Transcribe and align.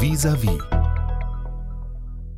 Vis-à-vis. 0.00 0.62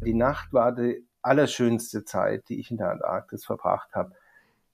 Die 0.02 0.14
Nacht 0.14 0.50
war 0.54 0.74
die 0.74 1.06
allerschönste 1.20 2.04
Zeit, 2.06 2.48
die 2.48 2.58
ich 2.58 2.70
in 2.70 2.78
der 2.78 2.90
Antarktis 2.90 3.44
verbracht 3.44 3.94
habe. 3.94 4.12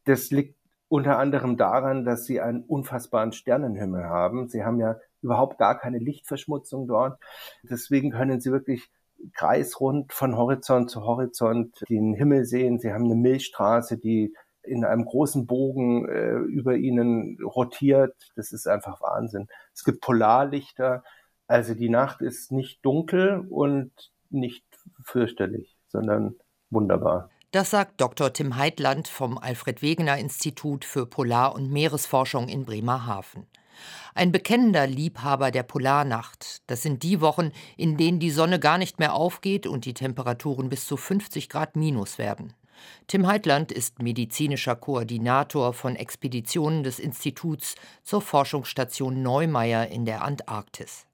Das 0.04 0.30
liegt 0.30 0.54
unter 0.88 1.18
anderem 1.18 1.56
daran, 1.56 2.04
dass 2.04 2.26
sie 2.26 2.40
einen 2.40 2.62
unfassbaren 2.62 3.32
Sternenhimmel 3.32 4.04
haben. 4.04 4.48
Sie 4.48 4.64
haben 4.64 4.78
ja 4.78 5.00
überhaupt 5.20 5.58
gar 5.58 5.76
keine 5.76 5.98
Lichtverschmutzung 5.98 6.86
dort. 6.86 7.18
Deswegen 7.64 8.12
können 8.12 8.40
sie 8.40 8.52
wirklich 8.52 8.88
kreisrund 9.32 10.12
von 10.12 10.36
Horizont 10.36 10.88
zu 10.88 11.02
Horizont 11.02 11.82
den 11.88 12.14
Himmel 12.14 12.44
sehen. 12.44 12.78
Sie 12.78 12.92
haben 12.92 13.06
eine 13.06 13.16
Milchstraße, 13.16 13.98
die 13.98 14.32
in 14.62 14.84
einem 14.84 15.06
großen 15.06 15.48
Bogen 15.48 16.08
äh, 16.08 16.36
über 16.36 16.76
ihnen 16.76 17.36
rotiert. 17.42 18.14
Das 18.36 18.52
ist 18.52 18.68
einfach 18.68 19.00
Wahnsinn. 19.00 19.48
Es 19.74 19.82
gibt 19.82 20.00
Polarlichter. 20.00 21.02
Also 21.46 21.74
die 21.74 21.88
Nacht 21.88 22.20
ist 22.20 22.52
nicht 22.52 22.84
dunkel 22.84 23.46
und 23.48 23.92
nicht 24.30 24.64
fürchterlich, 25.02 25.76
sondern 25.88 26.34
wunderbar. 26.70 27.30
Das 27.52 27.70
sagt 27.70 28.00
Dr. 28.00 28.32
Tim 28.32 28.56
Heitland 28.56 29.08
vom 29.08 29.38
Alfred 29.38 29.80
Wegener 29.80 30.18
Institut 30.18 30.84
für 30.84 31.06
Polar- 31.06 31.54
und 31.54 31.70
Meeresforschung 31.70 32.48
in 32.48 32.64
Bremerhaven. 32.64 33.46
Ein 34.14 34.32
bekennender 34.32 34.86
Liebhaber 34.86 35.50
der 35.50 35.62
Polarnacht. 35.62 36.62
Das 36.66 36.82
sind 36.82 37.02
die 37.02 37.20
Wochen, 37.20 37.52
in 37.76 37.96
denen 37.96 38.18
die 38.18 38.30
Sonne 38.30 38.58
gar 38.58 38.78
nicht 38.78 38.98
mehr 38.98 39.14
aufgeht 39.14 39.66
und 39.66 39.84
die 39.84 39.94
Temperaturen 39.94 40.68
bis 40.68 40.86
zu 40.86 40.96
50 40.96 41.48
Grad 41.48 41.76
minus 41.76 42.18
werden. 42.18 42.54
Tim 43.06 43.26
Heitland 43.26 43.72
ist 43.72 44.02
medizinischer 44.02 44.76
Koordinator 44.76 45.72
von 45.72 45.96
Expeditionen 45.96 46.82
des 46.82 46.98
Instituts 46.98 47.74
zur 48.02 48.20
Forschungsstation 48.20 49.22
Neumeier 49.22 49.86
in 49.88 50.04
der 50.04 50.22
Antarktis. 50.22 51.05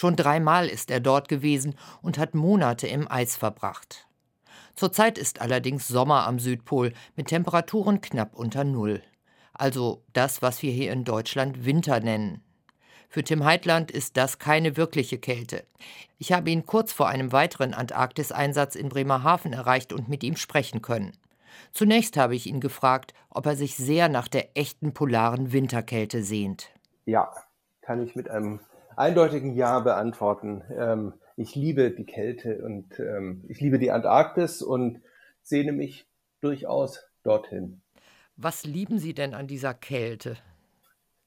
Schon 0.00 0.16
dreimal 0.16 0.66
ist 0.66 0.90
er 0.90 0.98
dort 0.98 1.28
gewesen 1.28 1.74
und 2.00 2.16
hat 2.16 2.34
Monate 2.34 2.86
im 2.86 3.06
Eis 3.10 3.36
verbracht. 3.36 4.08
Zurzeit 4.74 5.18
ist 5.18 5.42
allerdings 5.42 5.88
Sommer 5.88 6.26
am 6.26 6.38
Südpol 6.38 6.94
mit 7.16 7.26
Temperaturen 7.26 8.00
knapp 8.00 8.34
unter 8.34 8.64
Null. 8.64 9.02
Also 9.52 10.02
das, 10.14 10.40
was 10.40 10.62
wir 10.62 10.72
hier 10.72 10.90
in 10.90 11.04
Deutschland 11.04 11.66
Winter 11.66 12.00
nennen. 12.00 12.42
Für 13.10 13.22
Tim 13.22 13.44
Heitland 13.44 13.90
ist 13.90 14.16
das 14.16 14.38
keine 14.38 14.78
wirkliche 14.78 15.18
Kälte. 15.18 15.66
Ich 16.16 16.32
habe 16.32 16.48
ihn 16.48 16.64
kurz 16.64 16.94
vor 16.94 17.08
einem 17.08 17.30
weiteren 17.30 17.74
Antarktis-Einsatz 17.74 18.76
in 18.76 18.88
Bremerhaven 18.88 19.52
erreicht 19.52 19.92
und 19.92 20.08
mit 20.08 20.24
ihm 20.24 20.36
sprechen 20.36 20.80
können. 20.80 21.12
Zunächst 21.72 22.16
habe 22.16 22.34
ich 22.34 22.46
ihn 22.46 22.60
gefragt, 22.60 23.12
ob 23.28 23.44
er 23.44 23.54
sich 23.54 23.76
sehr 23.76 24.08
nach 24.08 24.28
der 24.28 24.56
echten 24.56 24.94
polaren 24.94 25.52
Winterkälte 25.52 26.22
sehnt. 26.22 26.70
Ja, 27.04 27.30
kann 27.82 28.02
ich 28.02 28.16
mit 28.16 28.30
einem 28.30 28.60
eindeutigen 28.96 29.54
Ja 29.54 29.80
beantworten. 29.80 30.62
Ähm, 30.70 31.14
ich 31.36 31.54
liebe 31.54 31.90
die 31.90 32.06
Kälte 32.06 32.62
und 32.62 32.98
ähm, 33.00 33.44
ich 33.48 33.60
liebe 33.60 33.78
die 33.78 33.90
Antarktis 33.90 34.62
und 34.62 35.00
sehne 35.42 35.72
mich 35.72 36.06
durchaus 36.40 37.00
dorthin. 37.22 37.82
Was 38.36 38.64
lieben 38.64 38.98
Sie 38.98 39.14
denn 39.14 39.34
an 39.34 39.46
dieser 39.46 39.74
Kälte? 39.74 40.36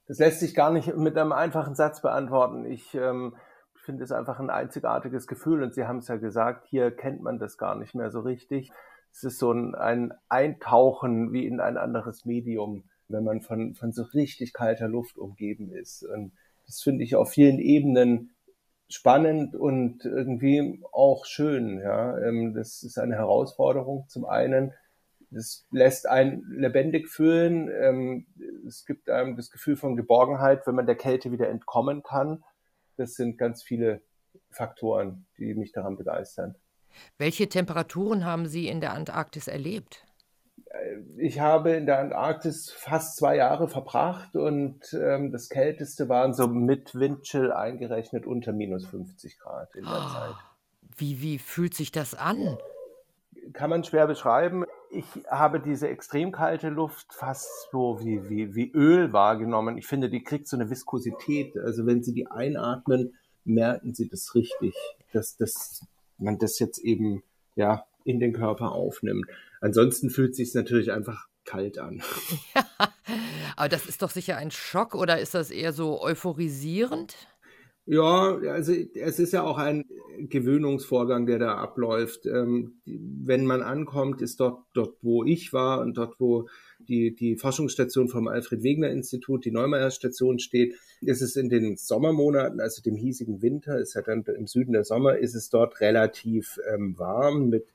Das 0.07 0.19
lässt 0.19 0.39
sich 0.39 0.53
gar 0.53 0.71
nicht 0.71 0.95
mit 0.95 1.17
einem 1.17 1.31
einfachen 1.31 1.75
Satz 1.75 2.01
beantworten. 2.01 2.65
Ich 2.65 2.93
ähm, 2.95 3.35
finde 3.75 4.03
es 4.03 4.11
einfach 4.11 4.39
ein 4.39 4.49
einzigartiges 4.49 5.27
Gefühl 5.27 5.63
und 5.63 5.73
Sie 5.73 5.85
haben 5.85 5.99
es 5.99 6.07
ja 6.07 6.17
gesagt, 6.17 6.67
hier 6.67 6.91
kennt 6.91 7.21
man 7.21 7.39
das 7.39 7.57
gar 7.57 7.75
nicht 7.75 7.95
mehr 7.95 8.11
so 8.11 8.21
richtig. 8.21 8.71
Es 9.11 9.23
ist 9.23 9.39
so 9.39 9.51
ein, 9.51 9.75
ein 9.75 10.13
Eintauchen 10.27 11.31
wie 11.33 11.45
in 11.45 11.59
ein 11.59 11.77
anderes 11.77 12.25
Medium, 12.25 12.83
wenn 13.07 13.23
man 13.23 13.41
von, 13.41 13.75
von 13.75 13.91
so 13.91 14.03
richtig 14.03 14.53
kalter 14.53 14.87
Luft 14.87 15.17
umgeben 15.17 15.71
ist. 15.71 16.03
Und 16.03 16.33
das 16.65 16.81
finde 16.81 17.03
ich 17.03 17.15
auf 17.15 17.31
vielen 17.31 17.59
Ebenen 17.59 18.35
spannend 18.89 19.55
und 19.55 20.05
irgendwie 20.05 20.83
auch 20.91 21.25
schön. 21.25 21.79
Ja, 21.79 22.17
ähm, 22.19 22.53
das 22.53 22.83
ist 22.83 22.97
eine 22.97 23.15
Herausforderung 23.15 24.05
zum 24.07 24.25
einen 24.25 24.73
es 25.35 25.65
lässt 25.71 26.07
einen 26.07 26.43
lebendig 26.49 27.09
fühlen. 27.09 27.69
Ähm, 27.69 28.27
es 28.67 28.85
gibt 28.85 29.09
einem 29.09 29.35
das 29.35 29.49
Gefühl 29.49 29.75
von 29.75 29.95
Geborgenheit, 29.95 30.65
wenn 30.67 30.75
man 30.75 30.85
der 30.85 30.95
Kälte 30.95 31.31
wieder 31.31 31.49
entkommen 31.49 32.03
kann. 32.03 32.43
Das 32.97 33.15
sind 33.15 33.37
ganz 33.37 33.63
viele 33.63 34.01
Faktoren, 34.51 35.25
die 35.37 35.53
mich 35.55 35.71
daran 35.71 35.97
begeistern. 35.97 36.55
Welche 37.17 37.49
Temperaturen 37.49 38.23
haben 38.23 38.45
Sie 38.45 38.67
in 38.67 38.79
der 38.79 38.93
Antarktis 38.93 39.47
erlebt? 39.47 40.05
Ich 41.17 41.39
habe 41.39 41.71
in 41.71 41.85
der 41.85 41.99
Antarktis 41.99 42.71
fast 42.71 43.17
zwei 43.17 43.37
Jahre 43.37 43.67
verbracht 43.67 44.35
und 44.35 44.93
ähm, 44.93 45.31
das 45.31 45.49
Kälteste 45.49 46.09
waren 46.09 46.33
so 46.33 46.47
mit 46.47 46.95
Windchill 46.95 47.51
eingerechnet 47.51 48.25
unter 48.25 48.53
minus 48.53 48.85
50 48.85 49.39
Grad 49.39 49.75
in 49.75 49.83
der 49.83 49.93
oh, 49.93 50.13
Zeit. 50.13 50.35
Wie, 50.97 51.21
wie 51.21 51.39
fühlt 51.39 51.73
sich 51.73 51.91
das 51.91 52.13
an? 52.13 52.57
Kann 53.53 53.69
man 53.69 53.83
schwer 53.83 54.07
beschreiben 54.07 54.65
ich 54.93 55.05
habe 55.29 55.59
diese 55.59 55.89
extrem 55.89 56.31
kalte 56.31 56.69
Luft 56.69 57.13
fast 57.13 57.69
so 57.71 57.99
wie, 57.99 58.29
wie, 58.29 58.55
wie 58.55 58.71
Öl 58.71 59.11
wahrgenommen. 59.11 59.77
Ich 59.77 59.87
finde, 59.87 60.09
die 60.09 60.23
kriegt 60.23 60.47
so 60.47 60.55
eine 60.55 60.69
Viskosität. 60.69 61.57
Also 61.57 61.85
wenn 61.85 62.03
Sie 62.03 62.13
die 62.13 62.27
einatmen, 62.27 63.15
merken 63.43 63.93
Sie 63.93 64.07
das 64.07 64.35
richtig, 64.35 64.75
dass, 65.11 65.35
dass 65.35 65.85
man 66.17 66.37
das 66.37 66.59
jetzt 66.59 66.77
eben 66.77 67.23
ja 67.55 67.85
in 68.03 68.19
den 68.19 68.33
Körper 68.33 68.71
aufnimmt. 68.71 69.25
Ansonsten 69.61 70.09
fühlt 70.09 70.35
sich 70.35 70.53
natürlich 70.53 70.91
einfach 70.91 71.27
kalt 71.45 71.77
an. 71.77 72.01
Ja, 72.55 72.65
aber 73.57 73.69
das 73.69 73.85
ist 73.85 74.01
doch 74.01 74.09
sicher 74.09 74.37
ein 74.37 74.51
Schock 74.51 74.95
oder 74.95 75.19
ist 75.19 75.33
das 75.33 75.51
eher 75.51 75.73
so 75.73 76.01
euphorisierend? 76.01 77.15
Ja, 77.85 78.37
also 78.37 78.71
es 78.71 79.19
ist 79.19 79.33
ja 79.33 79.43
auch 79.43 79.57
ein 79.57 79.83
Gewöhnungsvorgang, 80.17 81.25
der 81.25 81.37
da 81.37 81.55
abläuft. 81.55 82.25
Ähm, 82.25 82.79
wenn 82.85 83.45
man 83.45 83.61
ankommt, 83.61 84.21
ist 84.21 84.39
dort, 84.39 84.63
dort, 84.73 84.95
wo 85.01 85.25
ich 85.25 85.51
war 85.51 85.81
und 85.81 85.97
dort, 85.97 86.17
wo 86.17 86.47
die, 86.79 87.13
die 87.13 87.35
Forschungsstation 87.35 88.07
vom 88.07 88.29
Alfred 88.29 88.63
Wegener 88.63 88.89
Institut, 88.89 89.43
die 89.43 89.51
Neumeier 89.51 89.91
Station 89.91 90.39
steht, 90.39 90.75
ist 91.01 91.21
es 91.21 91.35
in 91.35 91.49
den 91.49 91.75
Sommermonaten, 91.75 92.61
also 92.61 92.81
dem 92.81 92.95
hiesigen 92.95 93.41
Winter, 93.41 93.77
ist 93.77 93.95
ja 93.95 94.01
dann 94.01 94.23
im 94.23 94.47
Süden 94.47 94.71
der 94.71 94.85
Sommer, 94.85 95.17
ist 95.17 95.35
es 95.35 95.49
dort 95.49 95.81
relativ 95.81 96.59
ähm, 96.73 96.97
warm 96.97 97.49
mit 97.49 97.67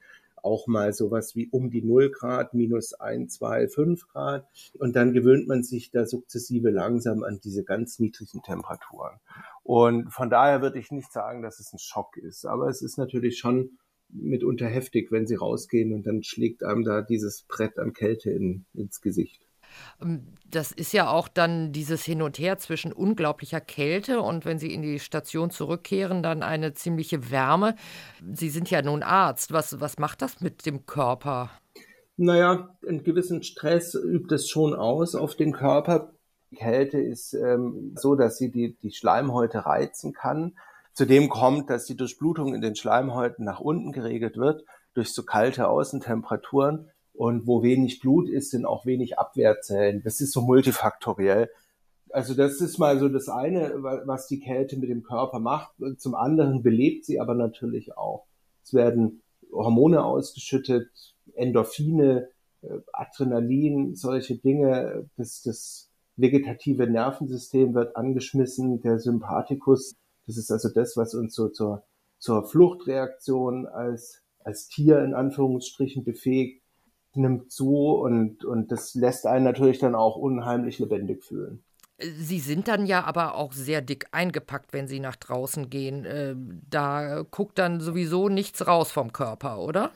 auch 0.45 0.67
mal 0.67 0.93
sowas 0.93 1.35
wie 1.35 1.49
um 1.49 1.71
die 1.71 1.83
0 1.83 2.11
Grad, 2.11 2.55
minus 2.55 2.95
1, 2.95 3.35
2, 3.35 3.69
5 3.69 4.09
Grad. 4.09 4.47
Und 4.79 4.97
dann 4.97 5.13
gewöhnt 5.13 5.49
man 5.49 5.63
sich 5.63 5.91
da 5.91 6.07
sukzessive 6.07 6.71
langsam 6.71 7.23
an 7.23 7.41
diese 7.43 7.65
ganz 7.65 7.99
niedrigen 7.99 8.43
Temperaturen. 8.43 9.19
Und 9.63 10.13
von 10.13 10.31
daher 10.31 10.63
würde 10.63 10.79
ich 10.79 10.91
nicht 10.91 11.13
sagen, 11.13 11.43
dass 11.43 11.61
es 11.61 11.73
ein 11.73 11.79
Schock 11.79 12.17
ist. 12.17 12.47
Aber 12.47 12.69
es 12.69 12.83
ist 12.83 12.99
natürlich 12.99 13.39
schon 13.39 13.79
mitunter 14.11 14.67
heftig, 14.67 15.13
wenn 15.13 15.27
sie 15.27 15.35
rausgehen 15.35 15.93
und 15.93 16.07
dann 16.07 16.23
schlägt 16.23 16.65
einem 16.65 16.85
da 16.85 17.03
dieses 17.03 17.43
Brett 17.43 17.79
an 17.79 17.93
Kälte 17.93 18.31
in, 18.31 18.65
ins 18.75 19.01
Gesicht. 19.01 19.48
Ähm, 20.03 20.35
das 20.51 20.73
ist 20.73 20.93
ja 20.93 21.11
auch 21.11 21.29
dann 21.29 21.73
dieses 21.73 22.05
Hin 22.05 22.23
und 22.23 22.39
Her 22.39 22.59
zwischen 22.59 22.93
unglaublicher 22.93 23.61
Kälte 23.61 24.21
und 24.21 24.45
wenn 24.45 24.59
Sie 24.59 24.73
in 24.73 24.83
die 24.83 24.99
Station 24.99 25.51
zurückkehren, 25.51 26.23
dann 26.23 26.43
eine 26.43 26.75
ziemliche 26.75 27.31
Wärme. 27.31 27.75
Sie 28.33 28.49
sind 28.49 28.71
ja 28.71 28.83
nun 28.83 29.03
Arzt. 29.03 29.53
Was, 29.53 29.81
was 29.81 29.99
macht 29.99 30.23
das 30.23 30.41
mit 30.41 30.65
dem 30.67 30.87
Körper? 30.87 31.51
Naja, 32.17 32.77
einen 32.87 33.05
gewissen 33.05 33.43
Stress 33.43 33.95
übt 33.95 34.35
es 34.35 34.49
schon 34.49 34.75
aus 34.75 35.15
auf 35.15 35.37
den 35.37 35.53
Körper. 35.53 36.13
Kälte 36.57 36.99
ist 36.99 37.35
ähm, 37.35 37.95
so, 37.97 38.15
dass 38.15 38.39
sie 38.39 38.51
die, 38.51 38.77
die 38.83 38.91
Schleimhäute 38.91 39.67
reizen 39.67 40.13
kann. 40.13 40.57
Zudem 40.95 41.29
kommt, 41.29 41.71
dass 41.71 41.85
die 41.85 41.97
Durchblutung 41.97 42.55
in 42.55 42.61
den 42.61 42.75
Schleimhäuten 42.75 43.45
nach 43.45 43.61
unten 43.61 43.93
geregelt 43.93 44.37
wird 44.37 44.65
durch 44.95 45.13
so 45.13 45.23
kalte 45.23 45.69
Außentemperaturen. 45.69 46.91
Und 47.19 47.49
wo 47.49 47.65
wenig 47.65 47.99
Blut 47.99 48.29
ist, 48.29 48.53
sind 48.53 48.65
auch 48.65 48.87
wenig 48.87 49.19
Abwehrzellen. 49.19 50.03
Das 50.05 50.21
ist 50.21 50.31
so 50.31 50.41
multifaktoriell. 50.41 51.51
Also 52.11 52.33
das 52.33 52.61
ist 52.61 52.79
mal 52.79 53.01
so 53.01 53.09
das 53.09 53.29
eine, 53.29 53.73
was 53.83 54.29
die 54.29 54.39
Kälte 54.39 54.77
mit 54.77 54.89
dem 54.89 55.03
Körper 55.03 55.41
macht. 55.41 55.73
Zum 55.97 56.15
anderen 56.15 56.63
belebt 56.63 57.05
sie 57.05 57.19
aber 57.19 57.35
natürlich 57.35 57.99
auch. 57.99 58.27
Es 58.63 58.73
werden 58.73 59.21
Hormone 59.51 60.05
ausgeschüttet, 60.05 60.91
Endorphine, 61.35 62.29
äh, 62.63 62.79
Adrenalin, 62.93 63.97
solche 63.97 64.37
Dinge. 64.37 65.11
Das, 65.17 65.43
das 65.43 65.91
vegetative 66.15 66.87
Nervensystem 66.87 67.75
wird 67.75 67.97
angeschmissen, 67.97 68.81
der 68.81 69.01
Sympathikus. 69.01 69.97
Das 70.29 70.37
ist 70.37 70.53
also 70.53 70.69
das, 70.73 70.97
was 70.97 71.15
uns 71.17 71.35
so 71.35 71.49
zur, 71.49 71.83
zur 72.21 72.45
Fluchtreaktion 72.45 73.67
als, 73.67 74.23
als 74.45 74.69
Tier 74.69 75.03
in 75.03 75.15
Anführungsstrichen 75.15 76.05
befähigt 76.05 76.63
nimmt 77.15 77.51
zu 77.51 77.75
und, 77.95 78.45
und 78.45 78.71
das 78.71 78.95
lässt 78.95 79.27
einen 79.27 79.45
natürlich 79.45 79.79
dann 79.79 79.95
auch 79.95 80.17
unheimlich 80.17 80.79
lebendig 80.79 81.25
fühlen. 81.25 81.65
Sie 82.01 82.39
sind 82.39 82.69
dann 82.69 82.87
ja 82.87 83.05
aber 83.05 83.35
auch 83.35 83.53
sehr 83.53 83.83
dick 83.83 84.07
eingepackt, 84.13 84.73
wenn 84.73 84.87
Sie 84.87 85.01
nach 85.01 85.17
draußen 85.17 85.69
gehen. 85.69 86.05
Äh, 86.05 86.37
da 86.71 87.23
guckt 87.31 87.59
dann 87.59 87.81
sowieso 87.81 88.29
nichts 88.29 88.67
raus 88.69 88.93
vom 88.93 89.13
Körper, 89.13 89.59
oder? 89.59 89.91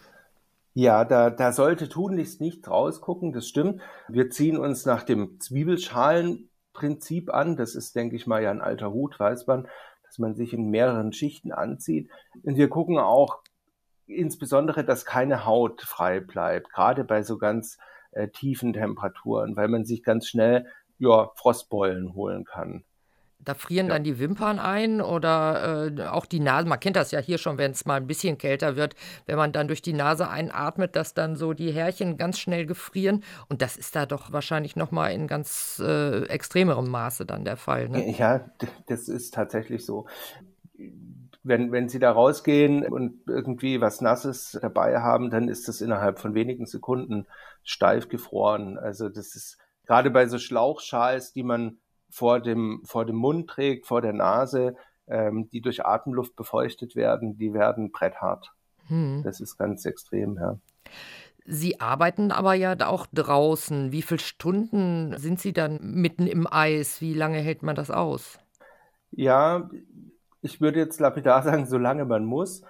Ja, 0.74 1.04
da, 1.04 1.30
da 1.30 1.52
sollte 1.52 1.88
tunlichst 1.88 2.40
nicht 2.40 2.66
rausgucken, 2.68 3.32
das 3.32 3.46
stimmt. 3.46 3.82
Wir 4.08 4.30
ziehen 4.30 4.56
uns 4.56 4.84
nach 4.86 5.02
dem 5.04 5.38
Zwiebelschalenprinzip 5.38 7.32
an. 7.32 7.56
Das 7.56 7.74
ist, 7.74 7.94
denke 7.94 8.16
ich 8.16 8.26
mal, 8.26 8.42
ja 8.42 8.50
ein 8.50 8.62
alter 8.62 8.92
Hut, 8.92 9.20
weiß 9.20 9.46
man. 9.46 9.68
dass 10.12 10.18
man 10.18 10.34
sich 10.34 10.52
in 10.52 10.70
mehreren 10.70 11.12
Schichten 11.12 11.52
anzieht. 11.52 12.10
Und 12.42 12.56
wir 12.56 12.68
gucken 12.68 12.98
auch 12.98 13.42
insbesondere, 14.14 14.84
dass 14.84 15.04
keine 15.04 15.44
Haut 15.46 15.82
frei 15.82 16.20
bleibt, 16.20 16.72
gerade 16.72 17.04
bei 17.04 17.22
so 17.22 17.38
ganz 17.38 17.78
äh, 18.12 18.28
tiefen 18.28 18.72
Temperaturen, 18.72 19.56
weil 19.56 19.68
man 19.68 19.84
sich 19.84 20.02
ganz 20.02 20.28
schnell 20.28 20.66
ja, 20.98 21.30
Frostbeulen 21.34 22.14
holen 22.14 22.44
kann. 22.44 22.84
Da 23.44 23.54
frieren 23.54 23.88
ja. 23.88 23.94
dann 23.94 24.04
die 24.04 24.20
Wimpern 24.20 24.60
ein 24.60 25.00
oder 25.00 25.90
äh, 25.96 26.02
auch 26.06 26.26
die 26.26 26.38
Nase. 26.38 26.68
Man 26.68 26.78
kennt 26.78 26.94
das 26.94 27.10
ja 27.10 27.18
hier 27.18 27.38
schon, 27.38 27.58
wenn 27.58 27.72
es 27.72 27.84
mal 27.84 27.96
ein 27.96 28.06
bisschen 28.06 28.38
kälter 28.38 28.76
wird, 28.76 28.94
wenn 29.26 29.36
man 29.36 29.52
dann 29.52 29.66
durch 29.66 29.82
die 29.82 29.94
Nase 29.94 30.28
einatmet, 30.28 30.94
dass 30.94 31.12
dann 31.12 31.34
so 31.34 31.52
die 31.52 31.72
Härchen 31.72 32.16
ganz 32.16 32.38
schnell 32.38 32.66
gefrieren. 32.66 33.24
Und 33.48 33.60
das 33.60 33.76
ist 33.76 33.96
da 33.96 34.06
doch 34.06 34.32
wahrscheinlich 34.32 34.76
noch 34.76 34.92
mal 34.92 35.08
in 35.08 35.26
ganz 35.26 35.82
äh, 35.84 36.22
extremerem 36.26 36.88
Maße 36.88 37.26
dann 37.26 37.44
der 37.44 37.56
Fall. 37.56 37.88
Ne? 37.88 38.16
Ja, 38.16 38.48
das 38.86 39.08
ist 39.08 39.34
tatsächlich 39.34 39.84
so. 39.84 40.06
Wenn, 41.44 41.72
wenn 41.72 41.88
Sie 41.88 41.98
da 41.98 42.12
rausgehen 42.12 42.86
und 42.86 43.26
irgendwie 43.26 43.80
was 43.80 44.00
Nasses 44.00 44.58
dabei 44.62 45.00
haben, 45.00 45.30
dann 45.30 45.48
ist 45.48 45.66
das 45.66 45.80
innerhalb 45.80 46.20
von 46.20 46.34
wenigen 46.34 46.66
Sekunden 46.66 47.26
steif 47.64 48.08
gefroren. 48.08 48.78
Also 48.78 49.08
das 49.08 49.34
ist 49.34 49.58
gerade 49.86 50.10
bei 50.10 50.26
so 50.26 50.38
Schlauchschals, 50.38 51.32
die 51.32 51.42
man 51.42 51.78
vor 52.10 52.40
dem, 52.40 52.82
vor 52.84 53.04
dem 53.06 53.16
Mund 53.16 53.50
trägt, 53.50 53.86
vor 53.86 54.02
der 54.02 54.12
Nase, 54.12 54.76
ähm, 55.08 55.48
die 55.50 55.60
durch 55.60 55.84
Atemluft 55.84 56.36
befeuchtet 56.36 56.94
werden, 56.94 57.36
die 57.38 57.54
werden 57.54 57.90
bretthart. 57.90 58.52
Hm. 58.86 59.22
Das 59.24 59.40
ist 59.40 59.56
ganz 59.56 59.84
extrem, 59.84 60.36
ja. 60.36 60.58
Sie 61.44 61.80
arbeiten 61.80 62.30
aber 62.30 62.54
ja 62.54 62.76
auch 62.86 63.06
draußen. 63.12 63.90
Wie 63.90 64.02
viele 64.02 64.20
Stunden 64.20 65.16
sind 65.18 65.40
Sie 65.40 65.52
dann 65.52 65.80
mitten 65.82 66.26
im 66.28 66.46
Eis? 66.48 67.00
Wie 67.00 67.14
lange 67.14 67.38
hält 67.38 67.64
man 67.64 67.74
das 67.74 67.90
aus? 67.90 68.38
Ja, 69.10 69.68
ich 70.42 70.60
würde 70.60 70.80
jetzt 70.80 71.00
lapidar 71.00 71.42
sagen, 71.42 71.66
solange 71.66 72.04
man 72.04 72.24
muss. 72.24 72.62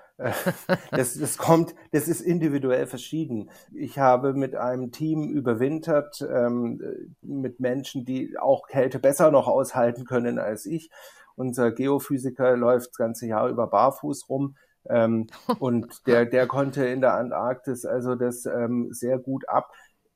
Das, 0.91 1.19
das 1.19 1.39
kommt, 1.39 1.75
das 1.91 2.07
ist 2.07 2.21
individuell 2.21 2.87
verschieden. 2.87 3.51
Ich 3.75 3.99
habe 3.99 4.35
mit 4.35 4.55
einem 4.55 4.93
Team 4.93 5.31
überwintert, 5.31 6.25
ähm, 6.31 6.81
mit 7.23 7.59
Menschen, 7.61 8.05
die 8.05 8.39
auch 8.39 8.69
Kälte 8.69 8.99
besser 8.99 9.31
noch 9.31 9.49
aushalten 9.49 10.05
können 10.05 10.39
als 10.39 10.67
ich. 10.67 10.91
Unser 11.35 11.73
Geophysiker 11.73 12.57
läuft 12.57 12.91
das 12.91 12.99
ganze 12.99 13.27
Jahr 13.27 13.49
über 13.49 13.67
barfuß 13.67 14.29
rum. 14.29 14.55
Ähm, 14.89 15.29
und 15.59 16.07
der, 16.07 16.27
der 16.27 16.47
konnte 16.47 16.85
in 16.87 17.01
der 17.01 17.15
Antarktis 17.15 17.85
also 17.85 18.15
das 18.15 18.47
ähm, 18.47 18.89
sehr 18.93 19.19
gut 19.19 19.49
ab. 19.49 19.73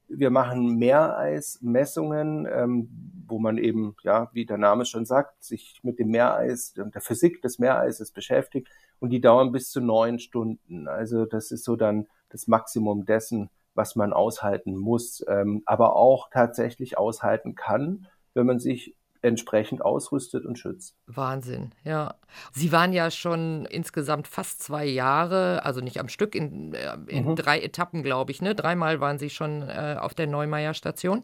Wir 0.08 0.30
machen 0.30 0.76
Meereismessungen, 0.76 2.46
ähm, 2.50 2.88
wo 3.26 3.38
man 3.38 3.58
eben, 3.58 3.96
ja, 4.02 4.30
wie 4.32 4.46
der 4.46 4.58
Name 4.58 4.84
schon 4.84 5.04
sagt, 5.04 5.42
sich 5.42 5.80
mit 5.82 5.98
dem 5.98 6.08
Meereis 6.08 6.74
und 6.78 6.94
der 6.94 7.02
Physik 7.02 7.42
des 7.42 7.58
Meereises 7.58 8.12
beschäftigt 8.12 8.68
und 9.00 9.10
die 9.10 9.20
dauern 9.20 9.52
bis 9.52 9.70
zu 9.70 9.80
neun 9.80 10.18
Stunden. 10.18 10.88
Also 10.88 11.24
das 11.24 11.50
ist 11.50 11.64
so 11.64 11.76
dann 11.76 12.06
das 12.28 12.46
Maximum 12.46 13.04
dessen, 13.04 13.50
was 13.74 13.96
man 13.96 14.12
aushalten 14.12 14.76
muss, 14.76 15.24
ähm, 15.28 15.62
aber 15.66 15.96
auch 15.96 16.30
tatsächlich 16.30 16.98
aushalten 16.98 17.54
kann, 17.54 18.06
wenn 18.34 18.46
man 18.46 18.58
sich 18.58 18.94
entsprechend 19.22 19.82
ausrüstet 19.82 20.44
und 20.44 20.58
schützt. 20.58 20.96
Wahnsinn, 21.06 21.72
ja. 21.84 22.14
Sie 22.52 22.72
waren 22.72 22.92
ja 22.92 23.10
schon 23.10 23.66
insgesamt 23.66 24.28
fast 24.28 24.62
zwei 24.62 24.84
Jahre, 24.84 25.64
also 25.64 25.80
nicht 25.80 25.98
am 25.98 26.08
Stück, 26.08 26.34
in, 26.34 26.74
äh, 26.74 26.96
in 27.08 27.26
mhm. 27.26 27.36
drei 27.36 27.60
Etappen, 27.60 28.02
glaube 28.02 28.32
ich. 28.32 28.42
Ne? 28.42 28.54
Dreimal 28.54 29.00
waren 29.00 29.18
Sie 29.18 29.30
schon 29.30 29.62
äh, 29.62 29.96
auf 29.98 30.14
der 30.14 30.26
Neumeier 30.26 30.74
Station. 30.74 31.22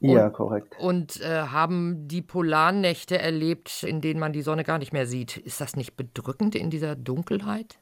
Und, 0.00 0.10
ja, 0.10 0.30
korrekt. 0.30 0.76
Und 0.78 1.20
äh, 1.20 1.42
haben 1.42 2.06
die 2.06 2.22
Polarnächte 2.22 3.18
erlebt, 3.18 3.82
in 3.82 4.00
denen 4.00 4.20
man 4.20 4.32
die 4.32 4.42
Sonne 4.42 4.64
gar 4.64 4.78
nicht 4.78 4.92
mehr 4.92 5.06
sieht. 5.06 5.36
Ist 5.36 5.60
das 5.60 5.76
nicht 5.76 5.96
bedrückend 5.96 6.54
in 6.54 6.70
dieser 6.70 6.96
Dunkelheit? 6.96 7.78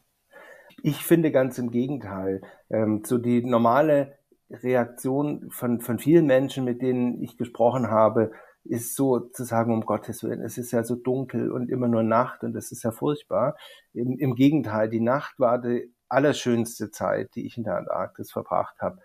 Ich 0.83 1.05
finde 1.05 1.31
ganz 1.31 1.59
im 1.59 1.71
Gegenteil. 1.71 2.43
Ähm, 2.71 3.03
so 3.05 3.19
die 3.19 3.43
normale 3.45 4.17
Reaktion 4.51 5.51
von, 5.51 5.81
von 5.81 5.99
vielen 5.99 6.27
Menschen, 6.27 6.65
mit 6.65 6.83
denen 6.83 7.23
ich 7.23 7.37
gesprochen 7.37 7.91
habe, 7.91 8.31
ist 8.69 8.97
so 8.97 9.21
zu 9.21 9.45
sagen, 9.45 9.73
um 9.73 9.83
Gottes 9.83 10.23
Willen, 10.23 10.43
es 10.43 10.59
ist 10.59 10.73
ja 10.73 10.85
so 10.85 10.95
dunkel 10.97 11.51
und 11.51 11.71
immer 11.71 11.89
nur 11.89 12.03
Nacht 12.03 12.43
und 12.43 12.53
das 12.53 12.73
ist 12.73 12.83
ja 12.83 12.91
furchtbar. 12.91 13.57
Im, 13.93 14.19
im 14.19 14.35
Gegenteil, 14.35 14.89
die 14.89 15.01
Nacht 15.01 15.39
war 15.39 15.59
die 15.59 15.93
allerschönste 16.09 16.91
Zeit, 16.91 17.35
die 17.35 17.47
ich 17.47 17.57
in 17.57 17.65
der 17.65 17.77
Antarktis 17.77 18.31
verbracht 18.31 18.81
habe. 18.81 18.99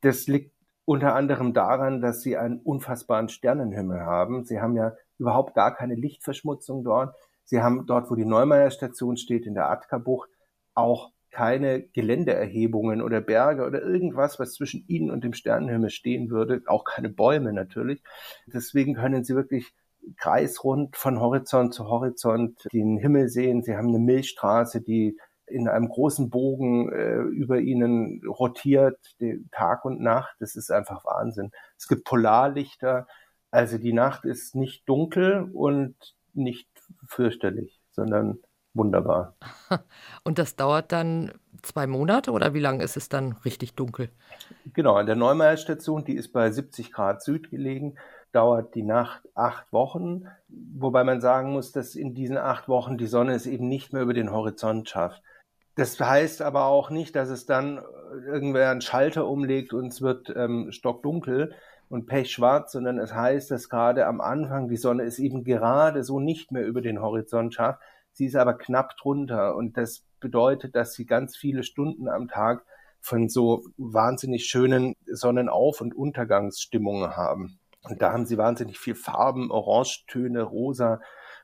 Das 0.00 0.26
liegt 0.26 0.52
unter 0.84 1.14
anderem 1.14 1.54
daran, 1.54 2.00
dass 2.00 2.22
sie 2.22 2.36
einen 2.36 2.58
unfassbaren 2.58 3.28
Sternenhimmel 3.28 4.00
haben. 4.00 4.44
Sie 4.44 4.60
haben 4.60 4.76
ja 4.76 4.94
überhaupt 5.18 5.54
gar 5.54 5.74
keine 5.74 5.94
Lichtverschmutzung 5.94 6.82
dort. 6.82 7.14
Sie 7.44 7.62
haben 7.62 7.86
dort, 7.86 8.10
wo 8.10 8.14
die 8.14 8.24
Neumeier 8.24 8.70
Station 8.70 9.16
steht, 9.16 9.46
in 9.46 9.54
der 9.54 9.70
Atka-Bucht, 9.70 10.30
auch 10.74 11.12
keine 11.32 11.82
Geländeerhebungen 11.82 13.02
oder 13.02 13.20
Berge 13.20 13.66
oder 13.66 13.82
irgendwas, 13.82 14.38
was 14.38 14.54
zwischen 14.54 14.84
ihnen 14.86 15.10
und 15.10 15.24
dem 15.24 15.32
Sternenhimmel 15.32 15.90
stehen 15.90 16.30
würde, 16.30 16.62
auch 16.66 16.84
keine 16.84 17.08
Bäume 17.08 17.52
natürlich. 17.52 18.02
Deswegen 18.46 18.94
können 18.94 19.24
sie 19.24 19.34
wirklich 19.34 19.72
kreisrund 20.16 20.96
von 20.96 21.20
Horizont 21.20 21.74
zu 21.74 21.86
Horizont 21.88 22.68
den 22.72 22.98
Himmel 22.98 23.28
sehen. 23.28 23.62
Sie 23.62 23.76
haben 23.76 23.88
eine 23.88 23.98
Milchstraße, 23.98 24.82
die 24.82 25.16
in 25.46 25.68
einem 25.68 25.88
großen 25.88 26.30
Bogen 26.30 26.92
äh, 26.92 27.16
über 27.16 27.60
ihnen 27.60 28.22
rotiert, 28.26 28.98
Tag 29.50 29.84
und 29.84 30.00
Nacht. 30.00 30.34
Das 30.38 30.54
ist 30.54 30.70
einfach 30.70 31.04
Wahnsinn. 31.04 31.50
Es 31.78 31.88
gibt 31.88 32.04
Polarlichter. 32.04 33.06
Also 33.50 33.78
die 33.78 33.92
Nacht 33.92 34.24
ist 34.24 34.54
nicht 34.54 34.88
dunkel 34.88 35.50
und 35.52 35.96
nicht 36.34 36.68
fürchterlich, 37.06 37.80
sondern 37.90 38.38
wunderbar. 38.74 39.34
Und 40.24 40.38
das 40.38 40.56
dauert 40.56 40.92
dann 40.92 41.32
zwei 41.62 41.86
Monate 41.86 42.32
oder 42.32 42.54
wie 42.54 42.60
lange 42.60 42.82
ist 42.82 42.96
es 42.96 43.08
dann 43.08 43.32
richtig 43.44 43.74
dunkel? 43.74 44.10
Genau, 44.72 44.94
an 44.94 45.06
der 45.06 45.16
Neumeier 45.16 45.56
Station, 45.56 46.04
die 46.04 46.14
ist 46.14 46.32
bei 46.32 46.50
70 46.50 46.92
Grad 46.92 47.22
Süd 47.22 47.50
gelegen, 47.50 47.94
dauert 48.32 48.74
die 48.74 48.82
Nacht 48.82 49.22
acht 49.34 49.72
Wochen, 49.72 50.26
wobei 50.48 51.04
man 51.04 51.20
sagen 51.20 51.52
muss, 51.52 51.72
dass 51.72 51.94
in 51.94 52.14
diesen 52.14 52.38
acht 52.38 52.68
Wochen 52.68 52.98
die 52.98 53.06
Sonne 53.06 53.34
es 53.34 53.46
eben 53.46 53.68
nicht 53.68 53.92
mehr 53.92 54.02
über 54.02 54.14
den 54.14 54.32
Horizont 54.32 54.88
schafft. 54.88 55.22
Das 55.74 55.98
heißt 55.98 56.42
aber 56.42 56.66
auch 56.66 56.90
nicht, 56.90 57.16
dass 57.16 57.30
es 57.30 57.46
dann 57.46 57.80
irgendwer 58.26 58.70
einen 58.70 58.82
Schalter 58.82 59.26
umlegt 59.26 59.72
und 59.72 59.86
es 59.86 60.02
wird 60.02 60.32
ähm, 60.34 60.70
stockdunkel 60.70 61.54
und 61.88 62.06
pechschwarz, 62.06 62.72
sondern 62.72 62.98
es 62.98 63.14
heißt, 63.14 63.50
dass 63.50 63.68
gerade 63.68 64.06
am 64.06 64.20
Anfang 64.20 64.68
die 64.68 64.76
Sonne 64.76 65.04
es 65.04 65.18
eben 65.18 65.44
gerade 65.44 66.04
so 66.04 66.20
nicht 66.20 66.52
mehr 66.52 66.66
über 66.66 66.80
den 66.80 67.00
Horizont 67.00 67.54
schafft. 67.54 67.80
Sie 68.12 68.26
ist 68.26 68.36
aber 68.36 68.54
knapp 68.54 68.96
drunter 68.96 69.56
und 69.56 69.76
das 69.76 70.04
bedeutet, 70.20 70.76
dass 70.76 70.94
sie 70.94 71.06
ganz 71.06 71.36
viele 71.36 71.62
Stunden 71.62 72.08
am 72.08 72.28
Tag 72.28 72.64
von 73.00 73.28
so 73.28 73.64
wahnsinnig 73.76 74.46
schönen 74.46 74.94
Sonnenauf- 75.06 75.80
und 75.80 75.94
Untergangsstimmungen 75.94 77.16
haben. 77.16 77.58
Und 77.82 78.00
da 78.00 78.12
haben 78.12 78.26
sie 78.26 78.38
wahnsinnig 78.38 78.78
viel 78.78 78.94
Farben, 78.94 79.50
Orangetöne, 79.50 80.42
rosa, 80.42 81.00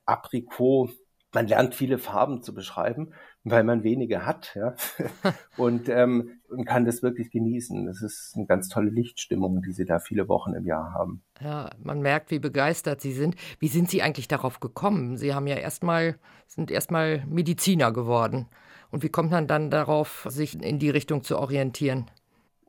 Aprikot. 0.07 0.91
Man 1.33 1.49
lernt 1.49 1.75
viele 1.75 1.99
Farben 1.99 2.43
zu 2.43 2.55
beschreiben 2.55 3.13
weil 3.51 3.65
man 3.65 3.83
wenige 3.83 4.25
hat, 4.27 4.55
ja. 4.55 4.75
und, 5.57 5.89
ähm, 5.89 6.41
und 6.49 6.65
kann 6.65 6.85
das 6.85 7.03
wirklich 7.03 7.31
genießen. 7.31 7.87
Das 7.87 8.03
ist 8.03 8.33
eine 8.37 8.47
ganz 8.47 8.69
tolle 8.69 8.91
Lichtstimmung, 8.91 9.63
die 9.63 9.73
Sie 9.73 9.85
da 9.85 9.99
viele 9.99 10.29
Wochen 10.29 10.55
im 10.55 10.67
Jahr 10.67 10.93
haben. 10.93 11.23
Ja, 11.41 11.71
man 11.83 12.01
merkt, 12.01 12.31
wie 12.31 12.39
begeistert 12.39 13.01
Sie 13.01 13.13
sind. 13.13 13.37
Wie 13.59 13.69
sind 13.69 13.91
Sie 13.91 14.03
eigentlich 14.03 14.29
darauf 14.29 14.61
gekommen? 14.61 15.17
Sie 15.17 15.35
haben 15.35 15.47
ja 15.47 15.57
erstmal, 15.57 16.17
sind 16.47 16.71
erstmal 16.71 17.25
Mediziner 17.27 17.93
geworden. 17.93 18.47
Und 18.91 19.03
wie 19.03 19.11
kommt 19.11 19.31
man 19.31 19.47
dann 19.47 19.71
darauf, 19.71 20.27
sich 20.31 20.63
in 20.63 20.79
die 20.79 20.91
Richtung 20.91 21.23
zu 21.23 21.39
orientieren? 21.39 22.11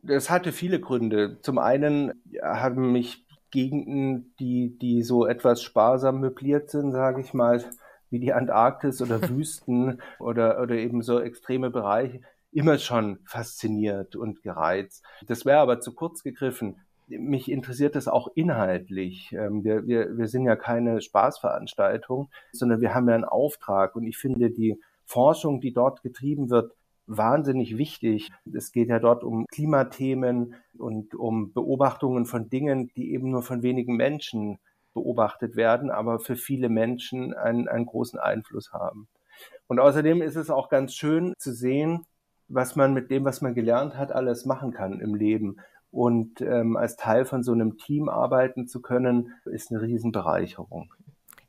Das 0.01 0.29
hatte 0.29 0.51
viele 0.51 0.79
Gründe. 0.79 1.39
Zum 1.41 1.57
einen 1.57 2.13
haben 2.41 2.91
mich 2.91 3.25
Gegenden, 3.51 4.33
die, 4.39 4.77
die 4.77 5.01
so 5.01 5.25
etwas 5.25 5.61
sparsam 5.63 6.19
möbliert 6.19 6.69
sind, 6.69 6.91
sage 6.91 7.21
ich 7.21 7.33
mal, 7.33 7.63
wie 8.09 8.19
die 8.19 8.33
Antarktis 8.33 9.01
oder 9.01 9.21
Wüsten 9.29 10.01
oder, 10.19 10.61
oder 10.61 10.75
eben 10.75 11.01
so 11.01 11.19
extreme 11.19 11.69
Bereiche 11.69 12.21
immer 12.51 12.77
schon 12.77 13.19
fasziniert 13.25 14.15
und 14.15 14.41
gereizt. 14.41 15.05
Das 15.27 15.45
wäre 15.45 15.59
aber 15.59 15.79
zu 15.79 15.93
kurz 15.93 16.23
gegriffen. 16.23 16.77
Mich 17.07 17.49
interessiert 17.51 17.95
das 17.95 18.07
auch 18.07 18.29
inhaltlich. 18.35 19.31
Ähm, 19.33 19.63
wir, 19.63 19.87
wir, 19.87 20.17
wir 20.17 20.27
sind 20.27 20.45
ja 20.45 20.55
keine 20.55 21.01
Spaßveranstaltung, 21.01 22.29
sondern 22.51 22.81
wir 22.81 22.93
haben 22.93 23.07
ja 23.07 23.15
einen 23.15 23.23
Auftrag. 23.23 23.95
Und 23.95 24.05
ich 24.05 24.17
finde 24.17 24.51
die 24.51 24.79
Forschung, 25.05 25.59
die 25.59 25.73
dort 25.73 26.03
getrieben 26.03 26.49
wird, 26.49 26.73
wahnsinnig 27.07 27.77
wichtig. 27.77 28.29
Es 28.53 28.71
geht 28.71 28.89
ja 28.89 28.99
dort 28.99 29.23
um 29.23 29.45
Klimathemen 29.47 30.53
und 30.77 31.15
um 31.15 31.51
Beobachtungen 31.51 32.25
von 32.25 32.49
Dingen, 32.49 32.91
die 32.95 33.11
eben 33.13 33.31
nur 33.31 33.41
von 33.41 33.63
wenigen 33.63 33.95
Menschen 33.95 34.59
beobachtet 34.93 35.55
werden, 35.55 35.91
aber 35.91 36.19
für 36.19 36.35
viele 36.35 36.69
Menschen 36.69 37.33
einen, 37.33 37.67
einen 37.67 37.85
großen 37.85 38.19
Einfluss 38.19 38.73
haben. 38.73 39.07
Und 39.67 39.79
außerdem 39.79 40.21
ist 40.21 40.35
es 40.35 40.49
auch 40.49 40.69
ganz 40.69 40.93
schön 40.93 41.33
zu 41.37 41.53
sehen, 41.53 42.05
was 42.47 42.75
man 42.75 42.93
mit 42.93 43.11
dem, 43.11 43.25
was 43.25 43.41
man 43.41 43.53
gelernt 43.53 43.95
hat, 43.95 44.11
alles 44.11 44.45
machen 44.45 44.71
kann 44.71 44.99
im 44.99 45.15
Leben. 45.15 45.57
Und 45.91 46.41
ähm, 46.41 46.77
als 46.77 46.95
Teil 46.95 47.25
von 47.25 47.43
so 47.43 47.51
einem 47.51 47.77
Team 47.77 48.09
arbeiten 48.09 48.67
zu 48.67 48.81
können, 48.81 49.33
ist 49.45 49.71
eine 49.71 49.81
Riesenbereicherung. 49.81 50.93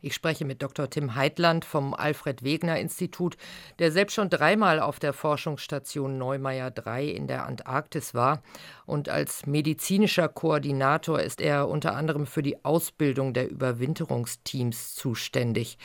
Ich 0.02 0.14
spreche 0.14 0.46
mit 0.46 0.62
Dr. 0.62 0.88
Tim 0.88 1.14
Heitland 1.14 1.64
vom 1.64 1.92
Alfred 1.92 2.42
Wegener 2.42 2.78
Institut, 2.78 3.36
der 3.78 3.92
selbst 3.92 4.14
schon 4.14 4.30
dreimal 4.30 4.80
auf 4.80 4.98
der 4.98 5.12
Forschungsstation 5.12 6.16
Neumeier 6.16 6.70
3 6.70 7.04
in 7.04 7.26
der 7.26 7.46
Antarktis 7.46 8.14
war. 8.14 8.42
Und 8.86 9.10
als 9.10 9.44
medizinischer 9.46 10.28
Koordinator 10.28 11.20
ist 11.20 11.42
er 11.42 11.68
unter 11.68 11.94
anderem 11.94 12.26
für 12.26 12.42
die 12.42 12.64
Ausbildung 12.64 13.34
der 13.34 13.50
Überwinterungsteams 13.50 14.94
zuständig. 14.94 15.76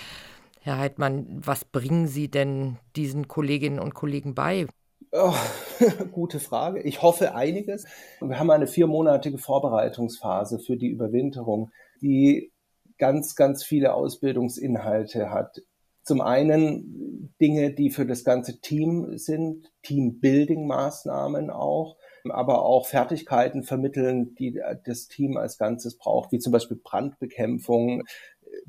Herr 0.61 0.77
Heitmann, 0.77 1.27
was 1.29 1.65
bringen 1.65 2.07
Sie 2.07 2.29
denn 2.29 2.77
diesen 2.95 3.27
Kolleginnen 3.27 3.79
und 3.79 3.93
Kollegen 3.93 4.33
bei? 4.33 4.65
Oh, 5.11 5.33
gute 6.11 6.39
Frage. 6.39 6.81
Ich 6.81 7.01
hoffe 7.01 7.35
einiges. 7.35 7.85
Wir 8.19 8.39
haben 8.39 8.49
eine 8.49 8.67
viermonatige 8.67 9.37
Vorbereitungsphase 9.37 10.59
für 10.59 10.77
die 10.77 10.87
Überwinterung, 10.87 11.71
die 12.01 12.51
ganz, 12.97 13.35
ganz 13.35 13.63
viele 13.63 13.93
Ausbildungsinhalte 13.93 15.31
hat. 15.31 15.61
Zum 16.03 16.21
einen 16.21 17.33
Dinge, 17.41 17.73
die 17.73 17.89
für 17.89 18.05
das 18.05 18.23
ganze 18.23 18.61
Team 18.61 19.17
sind, 19.17 19.71
Teambuilding-Maßnahmen 19.83 21.49
auch, 21.49 21.97
aber 22.29 22.63
auch 22.63 22.85
Fertigkeiten 22.85 23.63
vermitteln, 23.63 24.35
die 24.35 24.61
das 24.85 25.07
Team 25.07 25.37
als 25.37 25.57
Ganzes 25.57 25.97
braucht, 25.97 26.31
wie 26.31 26.39
zum 26.39 26.51
Beispiel 26.51 26.79
Brandbekämpfung, 26.83 28.03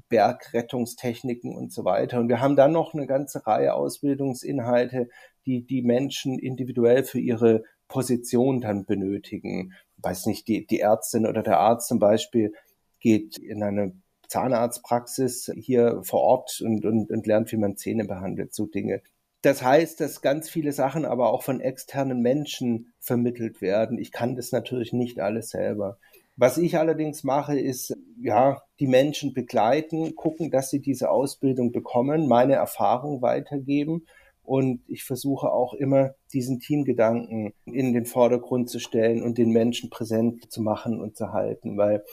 Bergrettungstechniken 0.08 1.54
und 1.54 1.72
so 1.72 1.84
weiter. 1.84 2.20
Und 2.20 2.28
wir 2.28 2.40
haben 2.40 2.56
dann 2.56 2.72
noch 2.72 2.94
eine 2.94 3.06
ganze 3.06 3.46
Reihe 3.46 3.74
Ausbildungsinhalte, 3.74 5.08
die 5.44 5.64
die 5.66 5.82
Menschen 5.82 6.38
individuell 6.38 7.04
für 7.04 7.20
ihre 7.20 7.64
Position 7.88 8.60
dann 8.60 8.84
benötigen. 8.84 9.72
Weiß 9.98 10.26
nicht, 10.26 10.48
die, 10.48 10.66
die 10.66 10.80
Ärztin 10.80 11.26
oder 11.26 11.42
der 11.42 11.60
Arzt 11.60 11.88
zum 11.88 11.98
Beispiel 11.98 12.52
geht 13.00 13.38
in 13.38 13.62
eine 13.62 13.92
Zahnarztpraxis 14.28 15.52
hier 15.56 16.00
vor 16.02 16.20
Ort 16.20 16.60
und, 16.64 16.84
und, 16.84 17.10
und 17.10 17.26
lernt, 17.26 17.52
wie 17.52 17.56
man 17.56 17.76
Zähne 17.76 18.04
behandelt, 18.04 18.54
so 18.54 18.66
Dinge. 18.66 19.02
Das 19.42 19.62
heißt, 19.62 20.00
dass 20.00 20.22
ganz 20.22 20.50
viele 20.50 20.72
Sachen 20.72 21.04
aber 21.04 21.32
auch 21.32 21.42
von 21.42 21.60
externen 21.60 22.20
Menschen 22.20 22.92
vermittelt 22.98 23.60
werden. 23.60 23.98
Ich 23.98 24.10
kann 24.10 24.34
das 24.34 24.50
natürlich 24.50 24.92
nicht 24.92 25.20
alles 25.20 25.50
selber. 25.50 25.98
Was 26.36 26.58
ich 26.58 26.76
allerdings 26.76 27.24
mache, 27.24 27.58
ist, 27.58 27.96
ja, 28.20 28.60
die 28.78 28.86
Menschen 28.86 29.32
begleiten, 29.32 30.16
gucken, 30.16 30.50
dass 30.50 30.68
sie 30.68 30.80
diese 30.80 31.10
Ausbildung 31.10 31.72
bekommen, 31.72 32.26
meine 32.28 32.54
Erfahrung 32.54 33.22
weitergeben. 33.22 34.06
Und 34.42 34.82
ich 34.86 35.04
versuche 35.04 35.50
auch 35.50 35.74
immer, 35.74 36.14
diesen 36.32 36.60
Teamgedanken 36.60 37.52
in 37.64 37.92
den 37.92 38.04
Vordergrund 38.04 38.68
zu 38.68 38.78
stellen 38.78 39.22
und 39.22 39.38
den 39.38 39.50
Menschen 39.50 39.90
präsent 39.90 40.52
zu 40.52 40.60
machen 40.60 41.00
und 41.00 41.16
zu 41.16 41.32
halten, 41.32 41.76
weil 41.78 42.04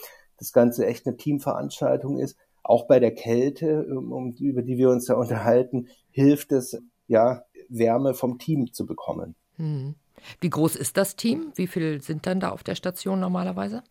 das 0.43 0.53
Ganze 0.53 0.85
echt 0.85 1.07
eine 1.07 1.15
Teamveranstaltung 1.15 2.19
ist. 2.19 2.37
Auch 2.63 2.87
bei 2.87 2.99
der 2.99 3.13
Kälte, 3.13 3.85
um, 3.85 4.33
über 4.33 4.61
die 4.61 4.77
wir 4.77 4.89
uns 4.89 5.05
da 5.05 5.15
unterhalten, 5.15 5.87
hilft 6.11 6.51
es, 6.51 6.81
ja, 7.07 7.43
Wärme 7.69 8.13
vom 8.13 8.37
Team 8.37 8.71
zu 8.71 8.85
bekommen. 8.85 9.35
Hm. 9.55 9.95
Wie 10.41 10.49
groß 10.49 10.75
ist 10.75 10.97
das 10.97 11.15
Team? 11.15 11.51
Wie 11.55 11.67
viele 11.67 12.01
sind 12.01 12.25
dann 12.25 12.39
da 12.39 12.49
auf 12.49 12.63
der 12.63 12.75
Station 12.75 13.19
normalerweise? 13.19 13.83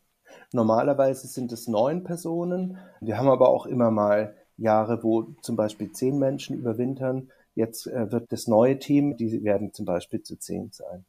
Normalerweise 0.53 1.27
sind 1.27 1.53
es 1.53 1.69
neun 1.69 2.05
Personen. 2.05 2.79
Wir 3.01 3.19
haben 3.19 3.29
aber 3.29 3.49
auch 3.49 3.67
immer 3.67 3.91
mal 3.91 4.35
Jahre, 4.57 5.03
wo 5.03 5.35
zum 5.43 5.57
Beispiel 5.57 5.93
zehn 5.93 6.19
Menschen 6.19 6.57
überwintern. 6.57 7.31
Jetzt 7.55 7.87
äh, 7.87 8.11
wird 8.13 8.31
das 8.31 8.47
neue 8.47 8.79
Team, 8.79 9.17
die 9.17 9.43
werden 9.43 9.73
zum 9.73 9.85
Beispiel 9.85 10.23
zu 10.23 10.37
zehn 10.37 10.71
sein. 10.73 11.05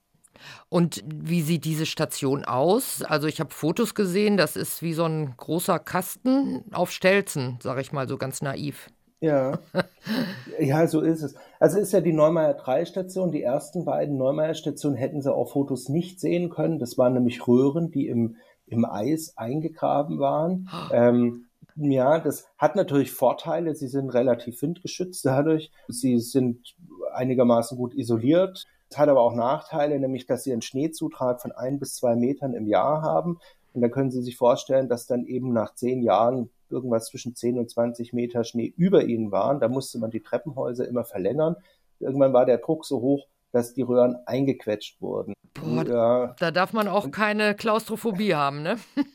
Und 0.70 1.04
wie 1.06 1.42
sieht 1.42 1.66
diese 1.66 1.86
Station 1.86 2.46
aus? 2.46 3.02
Also 3.04 3.28
ich 3.28 3.40
habe 3.40 3.52
Fotos 3.52 3.96
gesehen, 3.96 4.38
das 4.38 4.56
ist 4.56 4.82
wie 4.82 4.94
so 4.94 5.06
ein 5.06 5.34
großer 5.38 5.80
Kasten 5.80 6.64
auf 6.72 6.92
Stelzen, 6.92 7.60
sage 7.62 7.82
ich 7.82 7.92
mal 7.92 8.08
so 8.08 8.18
ganz 8.18 8.42
naiv. 8.42 8.90
Ja. 9.24 9.60
ja, 10.60 10.86
so 10.86 11.00
ist 11.00 11.24
es. 11.24 11.36
Also 11.58 11.80
ist 11.80 11.94
ja 11.94 12.02
die 12.02 12.12
Neumeier 12.12 12.56
3 12.56 12.84
Station. 12.84 13.32
Die 13.32 13.42
ersten 13.42 13.86
beiden 13.86 14.18
Neumeier 14.18 14.54
Stationen 14.54 14.98
hätten 14.98 15.22
sie 15.22 15.34
auf 15.34 15.54
Fotos 15.54 15.88
nicht 15.88 16.20
sehen 16.20 16.50
können. 16.50 16.78
Das 16.78 16.98
waren 16.98 17.14
nämlich 17.14 17.48
Röhren, 17.48 17.90
die 17.90 18.08
im, 18.08 18.36
im 18.66 18.84
Eis 18.84 19.38
eingegraben 19.38 20.20
waren. 20.20 20.70
ähm, 20.92 21.46
ja, 21.76 22.20
das 22.20 22.48
hat 22.58 22.76
natürlich 22.76 23.12
Vorteile. 23.12 23.76
Sie 23.76 23.88
sind 23.88 24.10
relativ 24.10 24.62
windgeschützt 24.62 25.26
dadurch. 25.26 25.72
Sie 25.88 26.20
sind 26.20 26.76
einigermaßen 27.14 27.78
gut 27.78 27.96
isoliert. 27.96 28.66
Es 28.94 29.00
hat 29.00 29.10
aber 29.10 29.22
auch 29.22 29.34
Nachteile, 29.34 30.00
nämlich 30.00 30.28
dass 30.28 30.44
sie 30.44 30.52
einen 30.54 30.62
Schneezutrag 30.62 31.42
von 31.42 31.52
ein 31.52 31.80
bis 31.80 31.96
zwei 31.96 32.16
Metern 32.16 32.54
im 32.54 32.68
Jahr 32.68 33.02
haben. 33.02 33.40
Und 33.74 33.82
da 33.82 33.90
können 33.90 34.12
Sie 34.12 34.22
sich 34.22 34.38
vorstellen, 34.38 34.88
dass 34.88 35.08
dann 35.08 35.26
eben 35.26 35.52
nach 35.52 35.74
zehn 35.74 36.04
Jahren 36.04 36.52
irgendwas 36.70 37.08
zwischen 37.08 37.36
10 37.36 37.58
und 37.58 37.72
20 37.72 38.14
Meter 38.14 38.44
Schnee 38.44 38.72
über 38.78 39.04
ihnen 39.06 39.32
waren. 39.32 39.60
Da 39.60 39.68
musste 39.68 39.98
man 39.98 40.12
die 40.12 40.22
Treppenhäuser 40.22 40.88
immer 40.88 41.06
verlängern. 41.06 41.56
Irgendwann 42.00 42.34
war 42.34 42.46
der 42.46 42.60
Druck 42.60 42.86
so 42.86 43.02
hoch, 43.02 43.26
dass 43.52 43.74
die 43.74 43.82
Röhren 43.82 44.16
eingequetscht 44.28 45.02
wurden. 45.02 45.34
Boah, 45.56 45.88
ja. 45.88 46.36
Da 46.38 46.52
darf 46.52 46.72
man 46.72 46.88
auch 46.88 47.10
keine 47.10 47.56
Klaustrophobie 47.56 48.36
haben, 48.36 48.62
ne? 48.62 48.76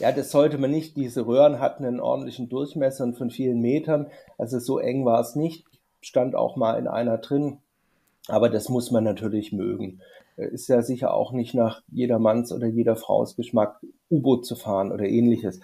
Ja, 0.00 0.12
das 0.12 0.30
sollte 0.30 0.58
man 0.58 0.70
nicht. 0.70 0.96
Diese 0.96 1.26
Röhren 1.26 1.58
hatten 1.58 1.84
einen 1.84 1.98
ordentlichen 1.98 2.48
Durchmesser 2.48 3.10
von 3.14 3.30
vielen 3.30 3.60
Metern. 3.60 4.08
Also 4.36 4.60
so 4.60 4.78
eng 4.78 5.04
war 5.04 5.18
es 5.18 5.34
nicht. 5.34 5.66
Stand 6.00 6.36
auch 6.36 6.56
mal 6.56 6.78
in 6.78 6.86
einer 6.86 7.18
drin. 7.18 7.58
Aber 8.28 8.48
das 8.48 8.68
muss 8.68 8.90
man 8.90 9.04
natürlich 9.04 9.52
mögen. 9.52 10.00
Äh, 10.36 10.48
ist 10.48 10.68
ja 10.68 10.82
sicher 10.82 11.14
auch 11.14 11.32
nicht 11.32 11.54
nach 11.54 11.82
jedermanns 11.88 12.52
oder 12.52 12.66
jeder 12.66 12.96
Frau's 12.96 13.36
Geschmack, 13.36 13.80
U-Boot 14.10 14.46
zu 14.46 14.54
fahren 14.54 14.92
oder 14.92 15.04
ähnliches. 15.04 15.60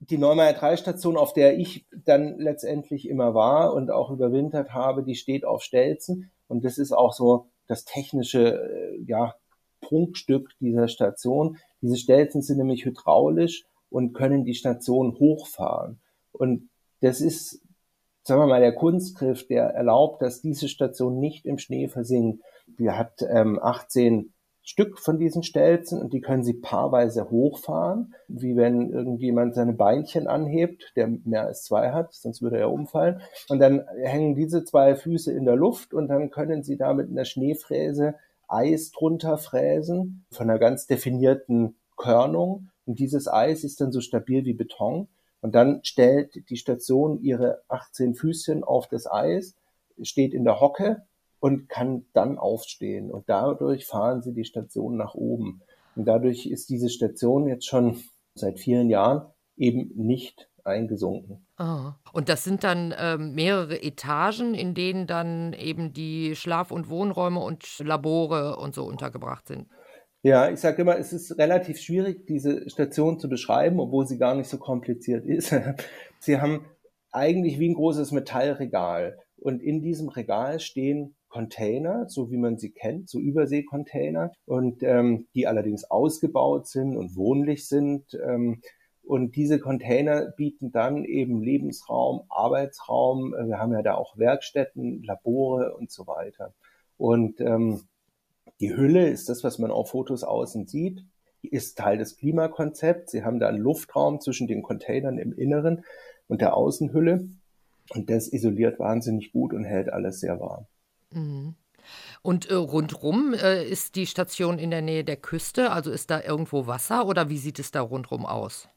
Die 0.00 0.18
Neumeier 0.18 0.52
3 0.52 0.76
Station, 0.76 1.16
auf 1.16 1.32
der 1.32 1.58
ich 1.58 1.86
dann 2.04 2.38
letztendlich 2.38 3.08
immer 3.08 3.34
war 3.34 3.74
und 3.74 3.90
auch 3.90 4.10
überwintert 4.10 4.72
habe, 4.72 5.02
die 5.02 5.16
steht 5.16 5.44
auf 5.44 5.62
Stelzen. 5.62 6.30
Und 6.46 6.64
das 6.64 6.78
ist 6.78 6.92
auch 6.92 7.12
so 7.12 7.46
das 7.66 7.84
technische, 7.84 8.62
äh, 8.70 9.02
ja, 9.06 9.34
Prunkstück 9.80 10.50
dieser 10.60 10.88
Station. 10.88 11.56
Diese 11.80 11.96
Stelzen 11.96 12.42
sind 12.42 12.58
nämlich 12.58 12.84
hydraulisch 12.84 13.64
und 13.90 14.12
können 14.12 14.44
die 14.44 14.54
Station 14.54 15.18
hochfahren. 15.18 16.00
Und 16.32 16.68
das 17.00 17.20
ist 17.20 17.62
sagen 18.28 18.42
wir 18.42 18.46
mal, 18.46 18.60
der 18.60 18.74
Kunstgriff, 18.74 19.46
der 19.46 19.64
erlaubt, 19.70 20.22
dass 20.22 20.42
diese 20.42 20.68
Station 20.68 21.18
nicht 21.18 21.46
im 21.46 21.58
Schnee 21.58 21.88
versinkt. 21.88 22.44
Die 22.78 22.90
hat 22.90 23.22
ähm, 23.28 23.58
18 23.60 24.32
Stück 24.62 24.98
von 24.98 25.18
diesen 25.18 25.42
Stelzen 25.42 25.98
und 25.98 26.12
die 26.12 26.20
können 26.20 26.44
sie 26.44 26.52
paarweise 26.52 27.30
hochfahren, 27.30 28.14
wie 28.28 28.54
wenn 28.54 28.90
irgendjemand 28.90 29.54
seine 29.54 29.72
Beinchen 29.72 30.26
anhebt, 30.26 30.92
der 30.94 31.08
mehr 31.24 31.46
als 31.46 31.64
zwei 31.64 31.92
hat, 31.92 32.12
sonst 32.12 32.42
würde 32.42 32.58
er 32.58 32.70
umfallen. 32.70 33.22
Und 33.48 33.60
dann 33.60 33.86
hängen 34.02 34.34
diese 34.34 34.64
zwei 34.64 34.94
Füße 34.94 35.32
in 35.32 35.46
der 35.46 35.56
Luft 35.56 35.94
und 35.94 36.08
dann 36.08 36.30
können 36.30 36.62
sie 36.62 36.76
da 36.76 36.92
mit 36.92 37.08
einer 37.08 37.24
Schneefräse 37.24 38.16
Eis 38.46 38.90
drunter 38.90 39.38
fräsen 39.38 40.26
von 40.30 40.50
einer 40.50 40.58
ganz 40.58 40.86
definierten 40.86 41.76
Körnung. 41.96 42.68
Und 42.84 42.98
dieses 42.98 43.26
Eis 43.26 43.64
ist 43.64 43.80
dann 43.80 43.90
so 43.90 44.02
stabil 44.02 44.44
wie 44.44 44.54
Beton. 44.54 45.08
Und 45.40 45.54
dann 45.54 45.80
stellt 45.84 46.50
die 46.50 46.56
Station 46.56 47.20
ihre 47.22 47.62
18 47.68 48.14
Füßchen 48.14 48.64
auf 48.64 48.88
das 48.88 49.10
Eis, 49.10 49.54
steht 50.02 50.34
in 50.34 50.44
der 50.44 50.60
Hocke 50.60 51.02
und 51.40 51.68
kann 51.68 52.06
dann 52.12 52.38
aufstehen. 52.38 53.10
Und 53.10 53.28
dadurch 53.28 53.86
fahren 53.86 54.22
sie 54.22 54.32
die 54.32 54.44
Station 54.44 54.96
nach 54.96 55.14
oben. 55.14 55.62
Und 55.94 56.06
dadurch 56.06 56.46
ist 56.46 56.70
diese 56.70 56.88
Station 56.88 57.48
jetzt 57.48 57.66
schon 57.66 58.02
seit 58.34 58.58
vielen 58.58 58.90
Jahren 58.90 59.26
eben 59.56 59.90
nicht 59.94 60.48
eingesunken. 60.64 61.46
Oh. 61.58 61.92
Und 62.12 62.28
das 62.28 62.44
sind 62.44 62.62
dann 62.62 62.94
ähm, 62.96 63.34
mehrere 63.34 63.82
Etagen, 63.82 64.54
in 64.54 64.74
denen 64.74 65.06
dann 65.06 65.52
eben 65.54 65.92
die 65.92 66.36
Schlaf- 66.36 66.70
und 66.70 66.88
Wohnräume 66.88 67.40
und 67.40 67.78
Labore 67.78 68.56
und 68.56 68.74
so 68.74 68.84
untergebracht 68.84 69.48
sind. 69.48 69.66
Ja, 70.22 70.50
ich 70.50 70.58
sage 70.58 70.82
immer, 70.82 70.98
es 70.98 71.12
ist 71.12 71.38
relativ 71.38 71.78
schwierig, 71.80 72.26
diese 72.26 72.68
Station 72.68 73.20
zu 73.20 73.28
beschreiben, 73.28 73.78
obwohl 73.78 74.06
sie 74.06 74.18
gar 74.18 74.34
nicht 74.34 74.48
so 74.48 74.58
kompliziert 74.58 75.24
ist. 75.24 75.54
sie 76.18 76.40
haben 76.40 76.66
eigentlich 77.12 77.58
wie 77.58 77.68
ein 77.68 77.74
großes 77.74 78.10
Metallregal 78.10 79.18
und 79.36 79.62
in 79.62 79.80
diesem 79.80 80.08
Regal 80.08 80.58
stehen 80.58 81.14
Container, 81.28 82.08
so 82.08 82.30
wie 82.30 82.36
man 82.36 82.58
sie 82.58 82.70
kennt, 82.70 83.08
so 83.08 83.20
Überseekontainer 83.20 84.32
und 84.44 84.82
ähm, 84.82 85.26
die 85.34 85.46
allerdings 85.46 85.84
ausgebaut 85.84 86.66
sind 86.66 86.96
und 86.96 87.14
wohnlich 87.16 87.68
sind. 87.68 88.14
Ähm, 88.14 88.60
und 89.02 89.36
diese 89.36 89.58
Container 89.58 90.32
bieten 90.36 90.72
dann 90.72 91.04
eben 91.04 91.42
Lebensraum, 91.42 92.22
Arbeitsraum. 92.28 93.32
Wir 93.32 93.58
haben 93.58 93.72
ja 93.72 93.82
da 93.82 93.94
auch 93.94 94.18
Werkstätten, 94.18 95.02
Labore 95.02 95.74
und 95.76 95.90
so 95.90 96.06
weiter. 96.06 96.52
Und 96.98 97.40
ähm, 97.40 97.82
die 98.60 98.74
Hülle 98.74 99.08
ist 99.08 99.28
das, 99.28 99.44
was 99.44 99.58
man 99.58 99.70
auf 99.70 99.90
Fotos 99.90 100.24
außen 100.24 100.66
sieht, 100.66 101.04
ist 101.42 101.78
Teil 101.78 101.98
des 101.98 102.16
Klimakonzepts. 102.16 103.12
Sie 103.12 103.24
haben 103.24 103.38
da 103.38 103.48
einen 103.48 103.58
Luftraum 103.58 104.20
zwischen 104.20 104.48
den 104.48 104.62
Containern 104.62 105.18
im 105.18 105.32
Inneren 105.32 105.84
und 106.26 106.40
der 106.40 106.54
Außenhülle. 106.56 107.28
Und 107.90 108.10
das 108.10 108.32
isoliert 108.32 108.78
wahnsinnig 108.78 109.32
gut 109.32 109.54
und 109.54 109.64
hält 109.64 109.90
alles 109.92 110.20
sehr 110.20 110.40
warm. 110.40 110.66
Mhm. 111.12 111.54
Und 112.20 112.50
äh, 112.50 112.54
rundrum 112.54 113.32
äh, 113.32 113.64
ist 113.64 113.96
die 113.96 114.06
Station 114.06 114.58
in 114.58 114.70
der 114.70 114.82
Nähe 114.82 115.04
der 115.04 115.16
Küste, 115.16 115.70
also 115.70 115.90
ist 115.90 116.10
da 116.10 116.20
irgendwo 116.20 116.66
Wasser 116.66 117.06
oder 117.06 117.30
wie 117.30 117.38
sieht 117.38 117.58
es 117.58 117.70
da 117.70 117.80
rundrum 117.80 118.26
aus? 118.26 118.68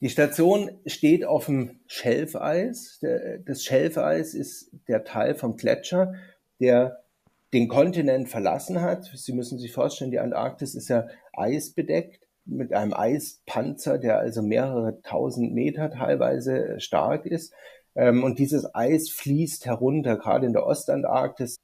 Die 0.00 0.08
Station 0.08 0.70
steht 0.86 1.24
auf 1.24 1.46
dem 1.46 1.80
Schelfeis. 1.86 3.00
Das 3.44 3.62
Schelfeis 3.62 4.34
ist 4.34 4.70
der 4.88 5.04
Teil 5.04 5.34
vom 5.34 5.56
Gletscher, 5.56 6.14
der 6.58 7.04
den 7.52 7.68
Kontinent 7.68 8.28
verlassen 8.28 8.80
hat. 8.80 9.04
Sie 9.04 9.32
müssen 9.32 9.58
sich 9.58 9.72
vorstellen, 9.72 10.10
die 10.10 10.20
Antarktis 10.20 10.74
ist 10.74 10.88
ja 10.88 11.06
eisbedeckt 11.32 12.20
mit 12.44 12.72
einem 12.72 12.94
Eispanzer, 12.94 13.98
der 13.98 14.18
also 14.18 14.42
mehrere 14.42 15.00
tausend 15.02 15.52
Meter 15.52 15.90
teilweise 15.90 16.80
stark 16.80 17.26
ist. 17.26 17.52
Ähm, 17.94 18.24
und 18.24 18.38
dieses 18.38 18.74
Eis 18.74 19.10
fließt 19.10 19.66
herunter, 19.66 20.16
gerade 20.16 20.46
in 20.46 20.52
der 20.52 20.66
Ostantarktis 20.66 21.56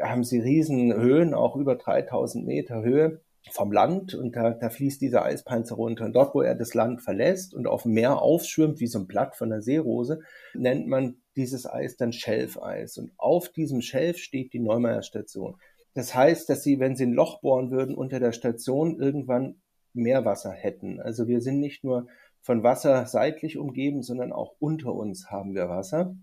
haben 0.00 0.24
sie 0.24 0.40
riesen 0.40 0.92
Höhen, 0.94 1.34
auch 1.34 1.56
über 1.56 1.76
3000 1.76 2.46
Meter 2.46 2.82
Höhe 2.82 3.20
vom 3.50 3.72
Land 3.72 4.14
und 4.14 4.34
da, 4.34 4.50
da 4.50 4.70
fließt 4.70 5.00
dieser 5.00 5.24
Eispanzer 5.24 5.76
runter. 5.76 6.04
Und 6.04 6.14
dort, 6.14 6.34
wo 6.34 6.42
er 6.42 6.54
das 6.54 6.74
Land 6.74 7.02
verlässt 7.02 7.54
und 7.54 7.66
auf 7.66 7.84
dem 7.84 7.92
Meer 7.92 8.20
aufschwimmt, 8.20 8.80
wie 8.80 8.88
so 8.88 8.98
ein 8.98 9.06
Blatt 9.06 9.36
von 9.36 9.50
der 9.50 9.62
Seerose, 9.62 10.20
nennt 10.54 10.88
man 10.88 11.16
dieses 11.36 11.66
Eis 11.66 11.96
dann 11.96 12.12
Schelfeis. 12.12 12.98
Und 12.98 13.12
auf 13.16 13.50
diesem 13.50 13.82
Schelf 13.82 14.18
steht 14.18 14.52
die 14.52 14.60
Neumeier 14.60 15.02
Station. 15.02 15.56
Das 15.94 16.14
heißt, 16.14 16.48
dass 16.48 16.62
sie, 16.62 16.78
wenn 16.80 16.96
sie 16.96 17.06
ein 17.06 17.12
Loch 17.12 17.40
bohren 17.40 17.70
würden 17.70 17.94
unter 17.94 18.20
der 18.20 18.32
Station, 18.32 19.00
irgendwann 19.00 19.56
Meerwasser 19.94 20.50
hätten. 20.50 21.00
Also 21.00 21.26
wir 21.26 21.40
sind 21.40 21.60
nicht 21.60 21.84
nur 21.84 22.06
von 22.42 22.62
Wasser 22.62 23.06
seitlich 23.06 23.56
umgeben, 23.56 24.02
sondern 24.02 24.32
auch 24.32 24.54
unter 24.58 24.94
uns 24.94 25.30
haben 25.30 25.54
wir 25.54 25.68
Wasser. 25.68 26.14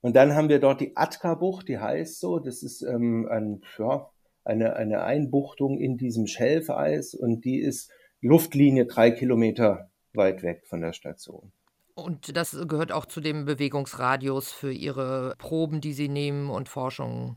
Und 0.00 0.16
dann 0.16 0.34
haben 0.34 0.48
wir 0.48 0.60
dort 0.60 0.80
die 0.80 0.96
Atka-Bucht, 0.96 1.68
die 1.68 1.78
heißt 1.78 2.20
so. 2.20 2.38
Das 2.38 2.62
ist 2.62 2.82
ähm, 2.82 3.28
ein, 3.30 3.62
ja, 3.78 4.10
eine, 4.44 4.76
eine 4.76 5.02
Einbuchtung 5.02 5.78
in 5.78 5.96
diesem 5.96 6.26
Schelfeis 6.26 7.14
und 7.14 7.44
die 7.44 7.58
ist 7.58 7.90
Luftlinie 8.20 8.86
drei 8.86 9.10
Kilometer 9.10 9.90
weit 10.14 10.42
weg 10.42 10.66
von 10.66 10.80
der 10.80 10.92
Station. 10.92 11.52
Und 11.96 12.36
das 12.36 12.54
gehört 12.68 12.92
auch 12.92 13.06
zu 13.06 13.22
dem 13.22 13.46
Bewegungsradius 13.46 14.52
für 14.52 14.70
Ihre 14.70 15.34
Proben, 15.38 15.80
die 15.80 15.94
Sie 15.94 16.08
nehmen 16.08 16.50
und 16.50 16.68
Forschungen. 16.68 17.36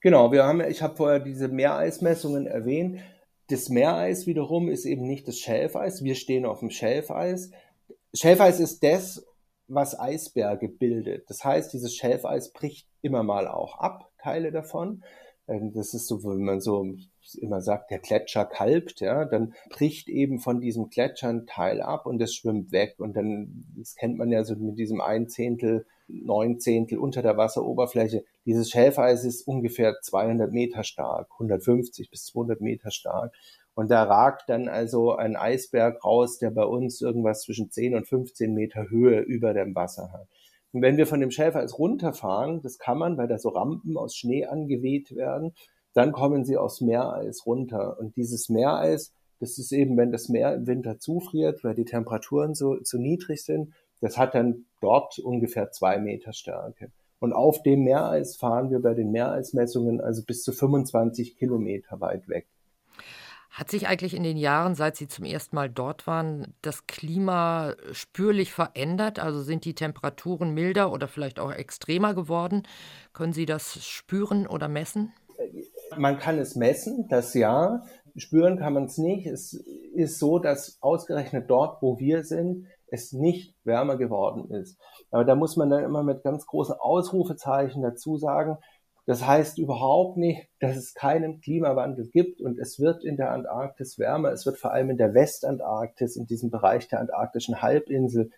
Genau, 0.00 0.32
wir 0.32 0.44
haben, 0.44 0.60
ich 0.60 0.82
habe 0.82 0.96
vorher 0.96 1.20
diese 1.20 1.46
Meereismessungen 1.46 2.48
erwähnt. 2.48 3.00
Das 3.46 3.68
Meereis 3.68 4.26
wiederum 4.26 4.68
ist 4.68 4.84
eben 4.84 5.06
nicht 5.06 5.28
das 5.28 5.38
Schelfeis. 5.38 6.02
Wir 6.02 6.16
stehen 6.16 6.44
auf 6.44 6.58
dem 6.58 6.70
Schelfeis. 6.70 7.52
Schelfeis 8.12 8.58
ist 8.58 8.82
das, 8.82 9.24
was 9.68 9.98
Eisberge 9.98 10.68
bildet. 10.68 11.30
Das 11.30 11.44
heißt, 11.44 11.72
dieses 11.72 11.94
Schelfeis 11.94 12.52
bricht 12.52 12.88
immer 13.00 13.22
mal 13.22 13.46
auch 13.46 13.78
ab, 13.78 14.10
Teile 14.20 14.50
davon. 14.50 15.04
Ähm, 15.46 15.72
das 15.72 15.94
ist 15.94 16.08
so, 16.08 16.24
wenn 16.24 16.42
man 16.42 16.60
so 16.60 16.84
immer 17.34 17.60
sagt, 17.60 17.90
der 17.90 17.98
Gletscher 17.98 18.44
kalbt, 18.44 19.00
ja, 19.00 19.24
dann 19.24 19.54
bricht 19.70 20.08
eben 20.08 20.38
von 20.38 20.60
diesem 20.60 20.90
Gletscher 20.90 21.28
ein 21.28 21.46
Teil 21.46 21.82
ab 21.82 22.06
und 22.06 22.20
es 22.22 22.34
schwimmt 22.34 22.72
weg. 22.72 22.96
Und 22.98 23.16
dann, 23.16 23.64
das 23.76 23.94
kennt 23.94 24.18
man 24.18 24.30
ja 24.30 24.44
so 24.44 24.54
mit 24.56 24.78
diesem 24.78 25.00
ein 25.00 25.28
Zehntel, 25.28 25.86
neun 26.08 26.58
Zehntel 26.58 26.98
unter 26.98 27.22
der 27.22 27.36
Wasseroberfläche. 27.36 28.24
Dieses 28.44 28.70
Schelfeis 28.70 29.24
ist 29.24 29.46
ungefähr 29.46 30.00
200 30.00 30.52
Meter 30.52 30.84
stark, 30.84 31.28
150 31.32 32.10
bis 32.10 32.24
200 32.26 32.60
Meter 32.60 32.90
stark. 32.90 33.34
Und 33.74 33.90
da 33.90 34.02
ragt 34.02 34.48
dann 34.48 34.68
also 34.68 35.14
ein 35.14 35.36
Eisberg 35.36 36.04
raus, 36.04 36.38
der 36.38 36.50
bei 36.50 36.64
uns 36.64 37.00
irgendwas 37.00 37.42
zwischen 37.42 37.70
10 37.70 37.94
und 37.94 38.08
15 38.08 38.52
Meter 38.52 38.90
Höhe 38.90 39.20
über 39.20 39.54
dem 39.54 39.74
Wasser 39.74 40.10
hat. 40.12 40.26
Und 40.72 40.82
wenn 40.82 40.96
wir 40.96 41.06
von 41.06 41.20
dem 41.20 41.30
Schäfereis 41.30 41.78
runterfahren, 41.78 42.60
das 42.62 42.78
kann 42.78 42.98
man, 42.98 43.16
weil 43.16 43.28
da 43.28 43.38
so 43.38 43.50
Rampen 43.50 43.96
aus 43.96 44.16
Schnee 44.16 44.46
angeweht 44.46 45.14
werden, 45.14 45.54
dann 45.98 46.12
kommen 46.12 46.44
sie 46.44 46.56
aus 46.56 46.80
Meereis 46.80 47.44
runter. 47.44 47.98
Und 47.98 48.16
dieses 48.16 48.48
Meereis, 48.48 49.12
das 49.40 49.58
ist 49.58 49.72
eben, 49.72 49.96
wenn 49.96 50.12
das 50.12 50.28
Meer 50.28 50.54
im 50.54 50.68
Winter 50.68 51.00
zufriert, 51.00 51.64
weil 51.64 51.74
die 51.74 51.84
Temperaturen 51.84 52.54
so, 52.54 52.76
so 52.84 52.98
niedrig 52.98 53.44
sind, 53.44 53.72
das 54.00 54.16
hat 54.16 54.34
dann 54.34 54.66
dort 54.80 55.18
ungefähr 55.18 55.72
zwei 55.72 55.98
Meter 55.98 56.32
Stärke. 56.32 56.92
Und 57.18 57.32
auf 57.32 57.64
dem 57.64 57.82
Meereis 57.82 58.36
fahren 58.36 58.70
wir 58.70 58.80
bei 58.80 58.94
den 58.94 59.10
Meereismessungen 59.10 60.00
also 60.00 60.22
bis 60.22 60.44
zu 60.44 60.52
25 60.52 61.36
Kilometer 61.36 62.00
weit 62.00 62.28
weg. 62.28 62.46
Hat 63.50 63.68
sich 63.68 63.88
eigentlich 63.88 64.14
in 64.14 64.22
den 64.22 64.36
Jahren, 64.36 64.76
seit 64.76 64.94
Sie 64.94 65.08
zum 65.08 65.24
ersten 65.24 65.56
Mal 65.56 65.68
dort 65.68 66.06
waren, 66.06 66.54
das 66.62 66.86
Klima 66.86 67.74
spürlich 67.90 68.52
verändert? 68.52 69.18
Also 69.18 69.42
sind 69.42 69.64
die 69.64 69.74
Temperaturen 69.74 70.54
milder 70.54 70.92
oder 70.92 71.08
vielleicht 71.08 71.40
auch 71.40 71.50
extremer 71.50 72.14
geworden? 72.14 72.62
Können 73.12 73.32
Sie 73.32 73.46
das 73.46 73.84
spüren 73.84 74.46
oder 74.46 74.68
messen? 74.68 75.12
Man 75.96 76.18
kann 76.18 76.38
es 76.38 76.54
messen, 76.54 77.06
das 77.08 77.34
ja. 77.34 77.82
Spüren 78.16 78.58
kann 78.58 78.74
man 78.74 78.84
es 78.84 78.98
nicht. 78.98 79.26
Es 79.26 79.52
ist 79.94 80.18
so, 80.18 80.38
dass 80.38 80.78
ausgerechnet 80.80 81.48
dort, 81.48 81.82
wo 81.82 81.98
wir 81.98 82.24
sind, 82.24 82.66
es 82.88 83.12
nicht 83.12 83.54
wärmer 83.64 83.96
geworden 83.96 84.50
ist. 84.50 84.78
Aber 85.10 85.24
da 85.24 85.34
muss 85.34 85.56
man 85.56 85.70
dann 85.70 85.84
immer 85.84 86.02
mit 86.02 86.22
ganz 86.22 86.46
großen 86.46 86.74
Ausrufezeichen 86.74 87.82
dazu 87.82 88.16
sagen, 88.16 88.58
das 89.08 89.26
heißt 89.26 89.58
überhaupt 89.58 90.18
nicht, 90.18 90.48
dass 90.60 90.76
es 90.76 90.92
keinen 90.92 91.40
Klimawandel 91.40 92.08
gibt 92.08 92.42
und 92.42 92.58
es 92.58 92.78
wird 92.78 93.04
in 93.04 93.16
der 93.16 93.30
Antarktis 93.30 93.98
wärmer. 93.98 94.32
Es 94.32 94.44
wird 94.44 94.58
vor 94.58 94.72
allem 94.72 94.90
in 94.90 94.98
der 94.98 95.14
Westantarktis, 95.14 96.16
in 96.16 96.26
diesem 96.26 96.50
Bereich 96.50 96.88
der 96.88 97.00
antarktischen 97.00 97.62
Halbinsel, 97.62 98.30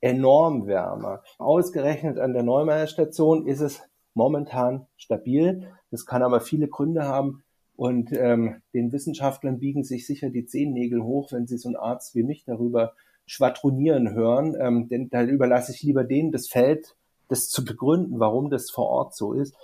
enorm 0.00 0.66
wärmer. 0.66 1.22
Ausgerechnet 1.38 2.18
an 2.18 2.32
der 2.32 2.42
Neumeier 2.42 2.88
Station 2.88 3.46
ist 3.46 3.60
es 3.60 3.80
momentan 4.18 4.86
stabil. 4.96 5.70
Das 5.90 6.04
kann 6.04 6.22
aber 6.22 6.40
viele 6.40 6.68
Gründe 6.68 7.04
haben. 7.04 7.42
Und 7.76 8.12
ähm, 8.12 8.60
den 8.74 8.92
Wissenschaftlern 8.92 9.60
biegen 9.60 9.84
sich 9.84 10.06
sicher 10.06 10.28
die 10.28 10.44
Zehennägel 10.44 11.02
hoch, 11.02 11.32
wenn 11.32 11.46
sie 11.46 11.56
so 11.56 11.68
einen 11.68 11.76
Arzt 11.76 12.14
wie 12.16 12.24
mich 12.24 12.44
darüber 12.44 12.92
schwadronieren 13.24 14.12
hören. 14.12 14.56
Ähm, 14.60 14.88
denn 14.88 15.08
da 15.08 15.22
überlasse 15.22 15.72
ich 15.72 15.82
lieber 15.82 16.02
denen 16.04 16.32
das 16.32 16.48
Feld, 16.48 16.96
das 17.28 17.48
zu 17.48 17.64
begründen, 17.64 18.18
warum 18.18 18.50
das 18.50 18.70
vor 18.70 18.88
Ort 18.88 19.14
so 19.14 19.32
ist. 19.32 19.54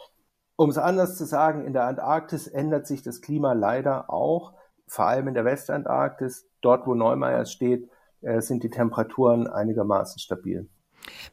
Um 0.56 0.70
es 0.70 0.78
anders 0.78 1.18
zu 1.18 1.24
sagen, 1.24 1.66
in 1.66 1.72
der 1.72 1.86
Antarktis 1.86 2.46
ändert 2.46 2.86
sich 2.86 3.02
das 3.02 3.20
Klima 3.20 3.52
leider 3.54 4.08
auch, 4.08 4.52
vor 4.86 5.06
allem 5.06 5.26
in 5.26 5.34
der 5.34 5.44
Westantarktis. 5.44 6.46
Dort, 6.60 6.86
wo 6.86 6.94
Neumeier 6.94 7.44
steht, 7.46 7.90
äh, 8.20 8.40
sind 8.40 8.62
die 8.62 8.70
Temperaturen 8.70 9.48
einigermaßen 9.48 10.20
stabil. 10.20 10.68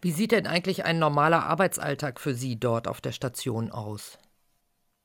Wie 0.01 0.11
sieht 0.11 0.31
denn 0.31 0.47
eigentlich 0.47 0.85
ein 0.85 0.99
normaler 0.99 1.45
Arbeitsalltag 1.45 2.19
für 2.19 2.33
Sie 2.33 2.59
dort 2.59 2.87
auf 2.87 3.01
der 3.01 3.11
Station 3.11 3.71
aus? 3.71 4.17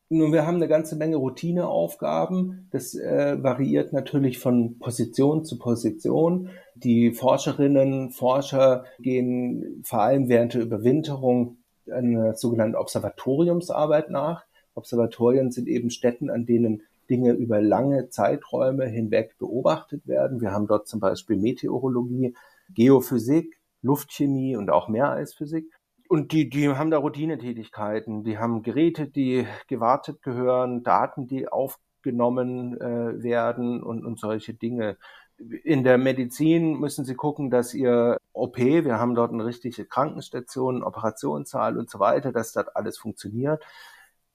Nun, 0.09 0.33
wir 0.33 0.47
haben 0.47 0.57
eine 0.57 0.69
ganze 0.69 0.95
Menge 0.95 1.17
Routineaufgaben. 1.17 2.69
Das 2.71 2.95
äh, 2.95 3.43
variiert 3.43 3.93
natürlich 3.93 4.39
von 4.39 4.79
Position 4.79 5.45
zu 5.45 5.59
Position. 5.59 6.51
Die 6.77 7.11
Forscherinnen, 7.11 8.11
Forscher 8.13 8.85
gehen 9.01 9.83
vor 9.85 10.03
allem 10.03 10.29
während 10.29 10.55
der 10.55 10.63
Überwinterung 10.63 11.57
einer 11.91 12.37
sogenannten 12.37 12.77
Observatoriumsarbeit 12.77 14.11
nach. 14.11 14.45
Observatorien 14.77 15.51
sind 15.51 15.67
eben 15.67 15.91
Stätten, 15.91 16.31
an 16.31 16.47
denen 16.47 16.83
Dinge 17.11 17.33
über 17.33 17.61
lange 17.61 18.09
Zeiträume 18.09 18.87
hinweg 18.87 19.37
beobachtet 19.39 20.07
werden. 20.07 20.41
Wir 20.41 20.53
haben 20.53 20.69
dort 20.69 20.87
zum 20.87 21.01
Beispiel 21.01 21.37
Meteorologie, 21.37 22.35
Geophysik, 22.75 23.56
Luftchemie 23.87 24.57
und 24.57 24.71
auch 24.71 24.89
Meereisphysik. 24.89 25.73
Und 26.09 26.33
die, 26.33 26.49
die 26.49 26.69
haben 26.69 26.91
da 26.91 26.99
Routinetätigkeiten. 26.99 28.23
Die 28.23 28.39
haben 28.39 28.63
Geräte, 28.63 29.09
die 29.09 29.47
gewartet 29.67 30.23
gehören, 30.23 30.83
Daten, 30.83 31.27
die 31.27 31.49
aufgenommen 31.49 32.81
äh, 32.81 33.23
werden 33.23 33.83
und, 33.83 34.05
und 34.05 34.21
solche 34.21 34.55
Dinge 34.55 34.97
in 35.39 35.85
der 35.85 35.99
Medizin 35.99 36.79
müssen 36.79 37.05
Sie 37.05 37.15
gucken, 37.15 37.51
dass 37.51 37.75
Ihr 37.75 38.19
OP, 38.33 38.57
wir 38.57 38.99
haben 38.99 39.15
dort 39.15 39.33
eine 39.33 39.45
richtige 39.45 39.85
Krankenstation, 39.85 40.83
Operationssaal 40.83 41.79
und 41.79 41.91
so 41.91 41.99
weiter, 41.99 42.33
dass 42.33 42.53
dort 42.53 42.77
alles 42.77 42.99
funktioniert. 42.99 43.63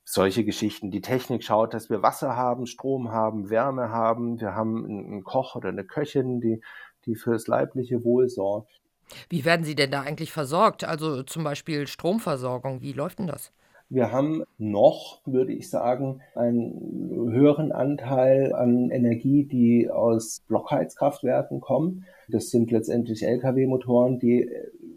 Solche 0.04 0.44
Geschichten. 0.44 0.92
Die 0.92 1.02
Technik 1.02 1.44
schaut, 1.44 1.74
dass 1.74 1.90
wir 1.90 2.02
Wasser 2.02 2.36
haben, 2.36 2.66
Strom 2.66 3.12
haben, 3.12 3.50
Wärme 3.50 3.90
haben. 3.90 4.40
Wir 4.40 4.56
haben 4.56 4.86
einen 4.86 5.24
Koch 5.24 5.56
oder 5.56 5.70
eine 5.70 5.86
Köchin, 5.86 6.42
die, 6.42 6.62
die 7.06 7.16
fürs 7.16 7.48
leibliche 7.48 8.04
Wohl 8.04 8.30
sorgt. 8.30 8.81
Wie 9.30 9.46
werden 9.46 9.66
Sie 9.66 9.76
denn 9.76 9.92
da 9.92 10.02
eigentlich 10.02 10.32
versorgt? 10.32 10.84
Also 10.84 11.24
zum 11.24 11.44
Beispiel 11.44 11.88
Stromversorgung, 11.88 12.82
wie 12.82 12.94
läuft 12.94 13.20
denn 13.20 13.28
das? 13.28 13.52
Wir 13.90 14.14
haben 14.14 14.44
noch, 14.58 15.20
würde 15.26 15.52
ich 15.52 15.70
sagen, 15.70 16.22
einen 16.34 17.30
höheren 17.34 17.74
Anteil 17.74 18.54
an 18.54 18.90
Energie, 18.90 19.44
die 19.44 19.90
aus 19.90 20.44
Blockheizkraftwerken 20.48 21.60
kommen. 21.60 22.06
Das 22.30 22.52
sind 22.52 22.72
letztendlich 22.72 23.24
Lkw-Motoren, 23.24 24.18
die 24.18 24.50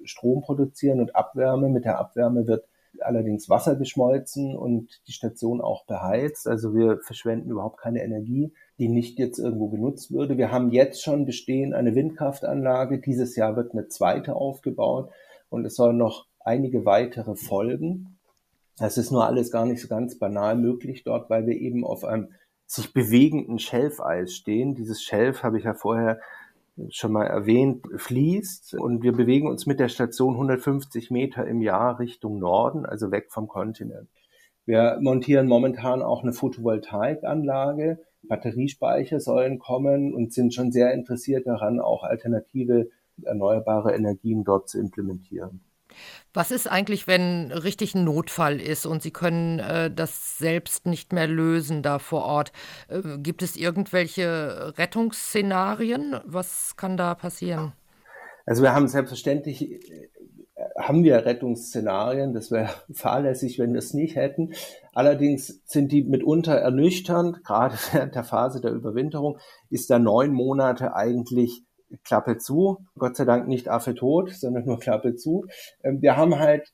Strom 0.05 0.43
produzieren 0.43 1.01
und 1.01 1.17
Abwärme. 1.17 1.69
Mit 1.69 1.85
der 1.85 1.99
Abwärme 1.99 2.47
wird 2.47 2.69
allerdings 3.01 3.49
Wasser 3.49 3.75
geschmolzen 3.75 4.57
und 4.57 5.01
die 5.09 5.13
Station 5.13 5.61
auch 5.61 5.87
beheizt. 5.87 6.47
Also 6.47 6.73
wir 6.73 6.99
verschwenden 6.99 7.51
überhaupt 7.51 7.81
keine 7.81 8.05
Energie, 8.05 8.53
die 8.79 8.89
nicht 8.89 9.19
jetzt 9.19 9.39
irgendwo 9.39 9.69
genutzt 9.69 10.13
würde. 10.13 10.37
Wir 10.37 10.51
haben 10.51 10.71
jetzt 10.71 11.03
schon 11.03 11.27
bestehen 11.27 11.75
eine 11.75 11.95
Windkraftanlage. 11.95 12.99
Dieses 12.99 13.37
Jahr 13.37 13.57
wird 13.57 13.73
eine 13.73 13.89
zweite 13.89 14.35
aufgebaut 14.35 15.11
und 15.49 15.65
es 15.65 15.77
sollen 15.77 15.97
noch 15.97 16.27
einige 16.41 16.85
weitere 16.85 17.37
folgen. 17.37 18.19
Das 18.79 18.99
ist 18.99 19.13
nur 19.13 19.27
alles 19.27 19.53
gar 19.53 19.67
nicht 19.67 19.81
so 19.81 19.89
ganz 19.89 20.19
banal 20.19 20.57
möglich 20.57 21.05
dort, 21.05 21.31
weil 21.31 21.47
wir 21.47 21.57
eben 21.57 21.85
auf 21.85 22.05
einem 22.05 22.29
sich 22.67 22.93
bewegenden 22.93 23.59
Schelfeis 23.59 24.35
stehen. 24.35 24.75
Dieses 24.75 25.03
Schelf 25.03 25.43
habe 25.43 25.59
ich 25.59 25.65
ja 25.65 25.75
vorher 25.75 26.19
schon 26.89 27.13
mal 27.13 27.27
erwähnt, 27.27 27.87
fließt 27.97 28.75
und 28.75 29.03
wir 29.03 29.13
bewegen 29.13 29.49
uns 29.49 29.67
mit 29.67 29.79
der 29.79 29.89
Station 29.89 30.35
150 30.35 31.11
Meter 31.13 31.47
im 31.47 31.61
Jahr 31.61 32.01
Richtung 32.01 32.41
Norden, 32.41 32.85
also 32.85 33.13
weg 33.13 33.27
vom 33.31 33.47
Kontinent. 33.47 34.09
Wir 34.67 34.99
montieren 35.01 35.47
momentan 35.47 36.03
auch 36.03 36.23
eine 36.23 36.33
Photovoltaikanlage. 36.33 38.01
Batteriespeicher 38.29 39.21
sollen 39.21 39.59
kommen 39.59 40.15
und 40.15 40.33
sind 40.33 40.55
schon 40.55 40.73
sehr 40.73 40.93
interessiert 40.93 41.47
daran, 41.47 41.81
auch 41.81 42.05
alternative 42.05 42.91
erneuerbare 43.23 43.95
Energien 43.95 44.45
dort 44.45 44.69
zu 44.69 44.79
implementieren. 44.79 45.61
Was 46.33 46.51
ist 46.51 46.67
eigentlich, 46.67 47.07
wenn 47.07 47.53
richtig 47.53 47.95
ein 47.95 48.05
Notfall 48.05 48.61
ist 48.61 48.87
und 48.87 49.03
Sie 49.03 49.13
können 49.13 49.61
äh, 49.61 49.91
das 49.91 50.39
selbst 50.39 50.87
nicht 50.87 51.13
mehr 51.13 51.29
lösen 51.29 51.83
da 51.83 52.01
vor 52.01 52.25
Ort? 52.25 52.53
Äh, 52.89 53.19
gibt 53.19 53.43
es 53.43 53.57
irgendwelche 53.57 54.75
Rettungsszenarien? 54.77 56.17
Was 56.25 56.77
kann 56.77 56.97
da 56.97 57.15
passieren? 57.15 57.73
Also 58.47 58.63
wir 58.63 58.75
haben 58.75 58.89
selbstverständlich 58.89 59.71
äh, 59.71 60.09
haben 60.77 61.05
wir 61.05 61.25
Rettungsszenarien. 61.25 62.33
Das 62.33 62.51
wäre 62.51 62.71
fahrlässig, 62.93 63.59
wenn 63.59 63.73
wir 63.73 63.79
es 63.79 63.95
nicht 63.95 64.17
hätten. 64.17 64.53
Allerdings 64.93 65.63
sind 65.65 65.93
die 65.93 66.05
mitunter 66.05 66.55
ernüchternd. 66.55 67.45
Gerade 67.45 67.77
während 67.93 68.15
der 68.15 68.25
Phase 68.25 68.61
der 68.61 68.73
Überwinterung 68.73 69.39
ist 69.71 69.91
da 69.91 69.99
neun 69.99 70.33
Monate 70.33 70.95
eigentlich 70.95 71.63
Klappe 72.03 72.39
zu. 72.39 72.79
Gott 72.99 73.17
sei 73.17 73.25
Dank 73.25 73.47
nicht 73.47 73.69
Affe 73.69 73.95
tot, 73.95 74.31
sondern 74.31 74.65
nur 74.65 74.79
Klappe 74.79 75.15
zu. 75.15 75.47
Ähm, 75.83 76.03
wir 76.03 76.17
haben 76.17 76.39
halt 76.39 76.73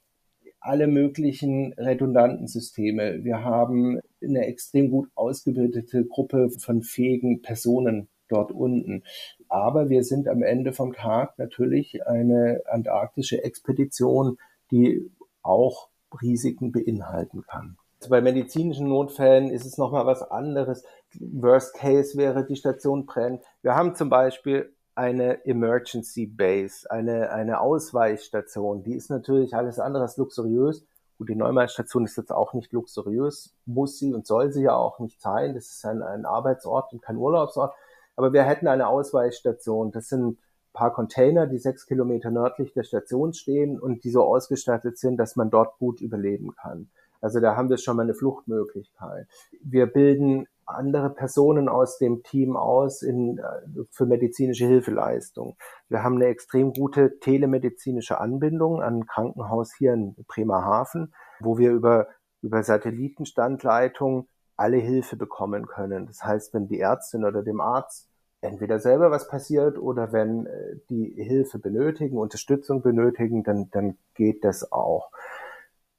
alle 0.61 0.87
möglichen 0.87 1.73
redundanten 1.75 2.47
Systeme. 2.47 3.25
Wir 3.25 3.43
haben 3.43 3.99
eine 4.23 4.47
extrem 4.47 4.91
gut 4.91 5.09
ausgebildete 5.15 6.05
Gruppe 6.05 6.51
von 6.51 6.83
fähigen 6.83 7.41
Personen 7.41 8.09
dort 8.31 8.53
unten. 8.53 9.05
Aber 9.49 9.88
wir 9.88 10.05
sind 10.05 10.29
am 10.29 10.43
Ende 10.43 10.73
vom 10.73 10.93
Tag 10.93 11.38
natürlich 11.38 12.07
eine 12.07 12.62
antarktische 12.66 13.43
Expedition, 13.43 14.38
die 14.71 15.11
auch 15.43 15.88
Risiken 16.21 16.73
beinhalten 16.73 17.45
kann. 17.47 17.77
Bei 18.09 18.23
medizinischen 18.23 18.88
Notfällen 18.88 19.51
ist 19.51 19.66
es 19.66 19.77
nochmal 19.77 20.07
was 20.07 20.23
anderes. 20.23 20.85
Worst 21.19 21.75
Case 21.75 22.16
wäre, 22.16 22.47
die 22.47 22.57
Station 22.57 23.05
brennt. 23.05 23.43
Wir 23.62 23.75
haben 23.75 23.95
zum 23.95 24.09
Beispiel 24.09 24.73
eine 24.95 25.45
Emergency 25.45 26.27
Base, 26.27 26.90
eine, 26.90 27.31
eine 27.31 27.61
Ausweichstation. 27.61 28.83
Die 28.83 28.95
ist 28.95 29.11
natürlich 29.11 29.55
alles 29.55 29.79
andere 29.79 30.05
als 30.05 30.16
luxuriös. 30.16 30.87
Gut, 31.19 31.29
die 31.29 31.35
Neumar-Station 31.35 32.07
ist 32.07 32.16
jetzt 32.16 32.33
auch 32.33 32.55
nicht 32.55 32.73
luxuriös, 32.73 33.55
muss 33.66 33.99
sie 33.99 34.14
und 34.14 34.27
soll 34.27 34.53
sie 34.53 34.62
ja 34.62 34.75
auch 34.75 34.99
nicht 35.01 35.21
sein. 35.21 35.55
Das 35.55 35.66
ist 35.66 35.85
ein, 35.85 36.03
ein 36.03 36.25
Arbeitsort 36.25 36.95
und 36.95 37.03
kein 37.03 37.19
Urlaubsort. 37.19 37.75
Aber 38.21 38.35
wir 38.35 38.43
hätten 38.43 38.69
eine 38.69 38.87
Ausweichstation. 38.87 39.93
Das 39.93 40.09
sind 40.09 40.33
ein 40.33 40.39
paar 40.75 40.93
Container, 40.93 41.47
die 41.47 41.57
sechs 41.57 41.87
Kilometer 41.87 42.31
nördlich 42.31 42.75
der 42.75 42.83
Station 42.83 43.33
stehen 43.33 43.81
und 43.81 44.05
die 44.05 44.11
so 44.11 44.23
ausgestattet 44.23 44.99
sind, 44.99 45.17
dass 45.17 45.37
man 45.37 45.49
dort 45.49 45.79
gut 45.79 46.03
überleben 46.03 46.55
kann. 46.55 46.91
Also 47.23 47.41
da 47.41 47.57
haben 47.57 47.71
wir 47.71 47.79
schon 47.79 47.97
mal 47.97 48.03
eine 48.03 48.13
Fluchtmöglichkeit. 48.13 49.27
Wir 49.65 49.87
bilden 49.87 50.49
andere 50.67 51.09
Personen 51.09 51.71
aus 51.71 51.97
dem 51.97 52.23
Team 52.23 52.59
aus 52.59 53.01
in, 53.01 53.39
äh, 53.39 53.85
für 53.91 54.05
medizinische 54.05 54.67
Hilfeleistung. 54.67 55.57
Wir 55.89 56.03
haben 56.03 56.17
eine 56.17 56.27
extrem 56.27 56.75
gute 56.75 57.21
telemedizinische 57.21 58.21
Anbindung 58.21 58.83
an 58.83 58.97
ein 58.97 59.07
Krankenhaus 59.07 59.73
hier 59.73 59.95
in 59.95 60.15
Bremerhaven, 60.29 61.15
wo 61.41 61.57
wir 61.57 61.71
über, 61.71 62.09
über 62.43 62.63
Satellitenstandleitung 62.63 64.29
alle 64.61 64.77
Hilfe 64.77 65.17
bekommen 65.17 65.67
können. 65.67 66.07
Das 66.07 66.23
heißt, 66.23 66.53
wenn 66.53 66.69
die 66.69 66.81
Ärztin 66.81 67.25
oder 67.25 67.43
dem 67.43 67.63
Arzt 67.63 68.10
entweder 68.40 68.79
selber 68.79 69.11
was 69.11 69.29
passiert 69.29 69.79
oder 69.79 70.12
wenn 70.12 70.46
äh, 70.46 70.76
die 70.88 71.12
Hilfe 71.16 71.59
benötigen, 71.59 72.18
Unterstützung 72.18 72.83
benötigen, 72.83 73.42
dann, 73.42 73.70
dann 73.70 73.96
geht 74.14 74.44
das 74.44 74.72
auch. 74.72 75.11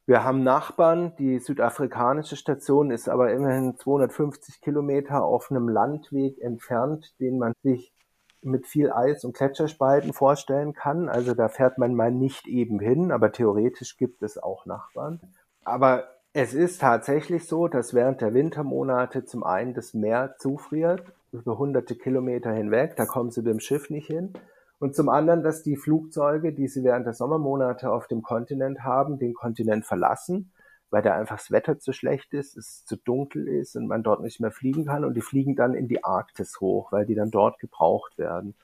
Wir 0.06 0.24
haben 0.24 0.44
Nachbarn. 0.44 1.14
Die 1.20 1.40
südafrikanische 1.40 2.36
Station 2.36 2.92
ist 2.92 3.08
aber 3.08 3.32
immerhin 3.32 3.78
250 3.78 4.62
Kilometer 4.62 5.24
auf 5.24 5.52
einem 5.52 5.70
Landweg 5.70 6.42
entfernt, 6.42 7.14
den 7.20 7.38
man 7.38 7.54
sich 7.64 7.94
mit 8.42 8.66
viel 8.66 8.92
Eis 8.92 9.24
und 9.24 9.38
Gletscherspalten 9.38 10.14
vorstellen 10.14 10.74
kann. 10.74 11.10
Also 11.10 11.36
da 11.36 11.48
fährt 11.48 11.78
man 11.78 11.94
mal 11.94 12.12
nicht 12.12 12.48
eben 12.48 12.80
hin, 12.80 13.12
aber 13.12 13.32
theoretisch 13.32 13.98
gibt 13.98 14.24
es 14.24 14.38
auch 14.38 14.66
Nachbarn. 14.66 15.20
Aber 15.64 16.06
es 16.34 16.54
ist 16.54 16.82
tatsächlich 16.82 17.48
so, 17.48 17.68
dass 17.68 17.94
während 17.94 18.22
der 18.22 18.34
Wintermonate 18.34 19.26
zum 19.26 19.44
einen 19.44 19.74
das 19.74 19.94
Meer 19.94 20.36
zufriert, 20.40 21.04
über 21.32 21.58
hunderte 21.58 21.96
Kilometer 21.96 22.52
hinweg, 22.52 22.96
da 22.96 23.06
kommen 23.06 23.32
sie 23.32 23.42
mit 23.42 23.52
dem 23.52 23.60
Schiff 23.60 23.90
nicht 23.90 24.08
hin. 24.08 24.34
Und 24.80 24.96
zum 24.96 25.10
anderen, 25.10 25.44
dass 25.44 25.62
die 25.62 25.78
Flugzeuge, 25.78 26.54
die 26.54 26.68
sie 26.68 26.84
während 26.84 27.06
der 27.06 27.14
Sommermonate 27.14 27.92
auf 27.92 28.08
dem 28.08 28.24
Kontinent 28.24 28.84
haben, 28.84 29.20
den 29.20 29.34
Kontinent 29.34 29.86
verlassen, 29.86 30.52
weil 30.90 31.04
da 31.04 31.14
einfach 31.14 31.38
das 31.38 31.52
Wetter 31.52 31.80
zu 31.80 31.94
schlecht 31.94 32.34
ist, 32.34 32.58
es 32.58 32.84
zu 32.86 32.98
dunkel 32.98 33.48
ist 33.48 33.76
und 33.76 33.88
man 33.88 34.04
dort 34.04 34.22
nicht 34.22 34.40
mehr 34.40 34.52
fliegen 34.52 34.86
kann. 34.86 35.06
Und 35.06 35.14
die 35.14 35.22
fliegen 35.22 35.56
dann 35.56 35.74
in 35.74 35.88
die 35.88 36.04
Arktis 36.04 36.60
hoch, 36.60 36.92
weil 36.92 37.06
die 37.06 37.16
dann 37.16 37.32
dort 37.32 37.60
gebraucht 37.60 38.18
werden. 38.18 38.56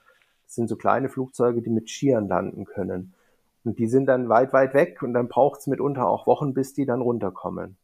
Das 0.46 0.56
sind 0.56 0.68
so 0.68 0.76
kleine 0.76 1.10
Flugzeuge, 1.10 1.62
die 1.62 1.70
mit 1.70 1.90
Skiern 1.90 2.28
landen 2.28 2.66
können. 2.66 3.14
Und 3.64 3.80
die 3.80 3.88
sind 3.88 4.08
dann 4.08 4.28
weit, 4.28 4.54
weit 4.54 4.74
weg 4.74 5.04
und 5.04 5.14
dann 5.14 5.28
braucht 5.28 5.60
es 5.60 5.68
mitunter 5.68 6.08
auch 6.08 6.26
Wochen, 6.26 6.54
bis 6.54 6.74
die 6.74 6.86
dann 6.86 7.02
runterkommen. 7.02 7.78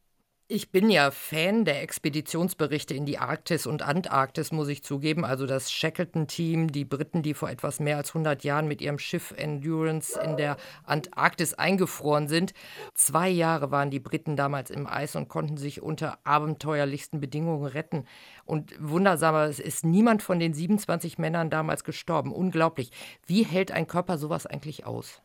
Ich 0.54 0.70
bin 0.70 0.88
ja 0.88 1.10
Fan 1.10 1.64
der 1.64 1.82
Expeditionsberichte 1.82 2.94
in 2.94 3.06
die 3.06 3.18
Arktis 3.18 3.66
und 3.66 3.82
Antarktis, 3.82 4.52
muss 4.52 4.68
ich 4.68 4.84
zugeben. 4.84 5.24
Also 5.24 5.46
das 5.46 5.72
Shackleton-Team, 5.72 6.70
die 6.70 6.84
Briten, 6.84 7.24
die 7.24 7.34
vor 7.34 7.50
etwas 7.50 7.80
mehr 7.80 7.96
als 7.96 8.10
100 8.10 8.44
Jahren 8.44 8.68
mit 8.68 8.80
ihrem 8.80 9.00
Schiff 9.00 9.34
Endurance 9.36 10.16
in 10.16 10.36
der 10.36 10.56
Antarktis 10.84 11.54
eingefroren 11.54 12.28
sind. 12.28 12.54
Zwei 12.94 13.28
Jahre 13.30 13.72
waren 13.72 13.90
die 13.90 13.98
Briten 13.98 14.36
damals 14.36 14.70
im 14.70 14.86
Eis 14.86 15.16
und 15.16 15.26
konnten 15.26 15.56
sich 15.56 15.82
unter 15.82 16.20
abenteuerlichsten 16.22 17.18
Bedingungen 17.18 17.66
retten. 17.66 18.04
Und 18.44 18.76
wundersamer, 18.78 19.46
es 19.46 19.58
ist 19.58 19.84
niemand 19.84 20.22
von 20.22 20.38
den 20.38 20.54
27 20.54 21.18
Männern 21.18 21.50
damals 21.50 21.82
gestorben. 21.82 22.32
Unglaublich. 22.32 22.92
Wie 23.26 23.42
hält 23.42 23.72
ein 23.72 23.88
Körper 23.88 24.18
sowas 24.18 24.46
eigentlich 24.46 24.86
aus? 24.86 25.20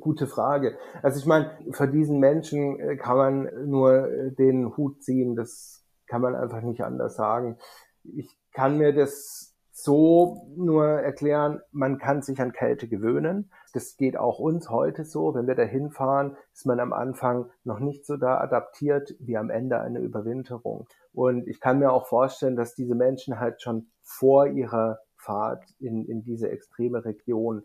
Gute 0.00 0.26
Frage. 0.26 0.78
Also 1.02 1.18
ich 1.18 1.26
meine, 1.26 1.50
für 1.70 1.86
diesen 1.86 2.18
Menschen 2.18 2.80
äh, 2.80 2.96
kann 2.96 3.16
man 3.18 3.68
nur 3.68 4.10
äh, 4.10 4.32
den 4.32 4.74
Hut 4.76 5.02
ziehen. 5.02 5.36
Das 5.36 5.84
kann 6.06 6.22
man 6.22 6.34
einfach 6.34 6.62
nicht 6.62 6.82
anders 6.82 7.14
sagen. 7.14 7.58
Ich 8.02 8.34
kann 8.52 8.78
mir 8.78 8.94
das 8.94 9.54
so 9.70 10.46
nur 10.56 10.86
erklären, 10.86 11.60
man 11.72 11.98
kann 11.98 12.22
sich 12.22 12.40
an 12.40 12.52
Kälte 12.52 12.88
gewöhnen. 12.88 13.50
Das 13.74 13.96
geht 13.96 14.16
auch 14.16 14.38
uns 14.38 14.70
heute 14.70 15.04
so. 15.04 15.34
Wenn 15.34 15.46
wir 15.46 15.54
da 15.54 15.62
hinfahren, 15.62 16.36
ist 16.54 16.66
man 16.66 16.80
am 16.80 16.94
Anfang 16.94 17.50
noch 17.64 17.78
nicht 17.78 18.06
so 18.06 18.16
da 18.16 18.38
adaptiert 18.38 19.14
wie 19.18 19.36
am 19.36 19.50
Ende 19.50 19.80
einer 19.80 20.00
Überwinterung. 20.00 20.86
Und 21.12 21.46
ich 21.48 21.60
kann 21.60 21.78
mir 21.78 21.92
auch 21.92 22.06
vorstellen, 22.06 22.56
dass 22.56 22.74
diese 22.74 22.94
Menschen 22.94 23.40
halt 23.40 23.60
schon 23.60 23.88
vor 24.00 24.46
ihrer 24.46 25.00
Fahrt 25.16 25.64
in, 25.78 26.06
in 26.06 26.22
diese 26.22 26.50
extreme 26.50 27.04
Region 27.04 27.64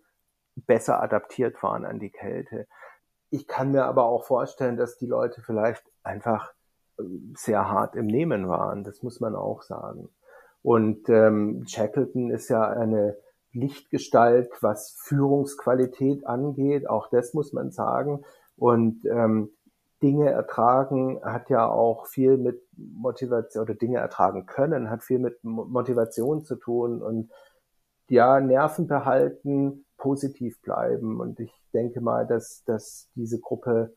besser 0.65 1.01
adaptiert 1.01 1.61
waren 1.61 1.85
an 1.85 1.99
die 1.99 2.09
Kälte. 2.09 2.67
Ich 3.29 3.47
kann 3.47 3.71
mir 3.71 3.85
aber 3.85 4.05
auch 4.05 4.25
vorstellen, 4.25 4.77
dass 4.77 4.97
die 4.97 5.05
Leute 5.05 5.41
vielleicht 5.41 5.83
einfach 6.03 6.53
ähm, 6.99 7.33
sehr 7.37 7.69
hart 7.69 7.95
im 7.95 8.07
Nehmen 8.07 8.47
waren. 8.47 8.83
Das 8.83 9.03
muss 9.03 9.19
man 9.19 9.35
auch 9.35 9.61
sagen. 9.61 10.09
Und 10.63 11.09
ähm, 11.09 11.65
Shackleton 11.67 12.31
ist 12.31 12.49
ja 12.49 12.67
eine 12.67 13.17
Lichtgestalt, 13.53 14.51
was 14.61 14.91
Führungsqualität 14.99 16.25
angeht. 16.25 16.89
Auch 16.89 17.09
das 17.09 17.33
muss 17.33 17.53
man 17.53 17.71
sagen. 17.71 18.23
Und 18.57 19.05
ähm, 19.05 19.51
Dinge 20.01 20.29
ertragen 20.29 21.19
hat 21.23 21.49
ja 21.49 21.67
auch 21.67 22.05
viel 22.05 22.37
mit 22.37 22.61
Motivation 22.75 23.63
oder 23.63 23.73
Dinge 23.73 23.97
ertragen 23.97 24.45
können, 24.45 24.89
hat 24.89 25.03
viel 25.03 25.19
mit 25.19 25.43
Motivation 25.43 26.43
zu 26.43 26.55
tun 26.55 27.01
und 27.01 27.31
ja, 28.09 28.39
Nerven 28.39 28.87
behalten, 28.87 29.85
positiv 29.97 30.62
bleiben. 30.62 31.19
Und 31.19 31.39
ich 31.39 31.53
denke 31.73 32.01
mal, 32.01 32.25
dass, 32.25 32.63
dass 32.65 33.10
diese 33.15 33.39
Gruppe 33.39 33.95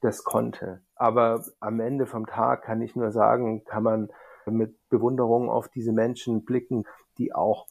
das 0.00 0.24
konnte. 0.24 0.80
Aber 0.94 1.44
am 1.60 1.80
Ende 1.80 2.06
vom 2.06 2.26
Tag 2.26 2.62
kann 2.62 2.80
ich 2.80 2.96
nur 2.96 3.12
sagen, 3.12 3.64
kann 3.64 3.82
man 3.82 4.08
mit 4.46 4.76
Bewunderung 4.88 5.50
auf 5.50 5.68
diese 5.68 5.92
Menschen 5.92 6.44
blicken, 6.44 6.84
die 7.18 7.34
auch, 7.34 7.66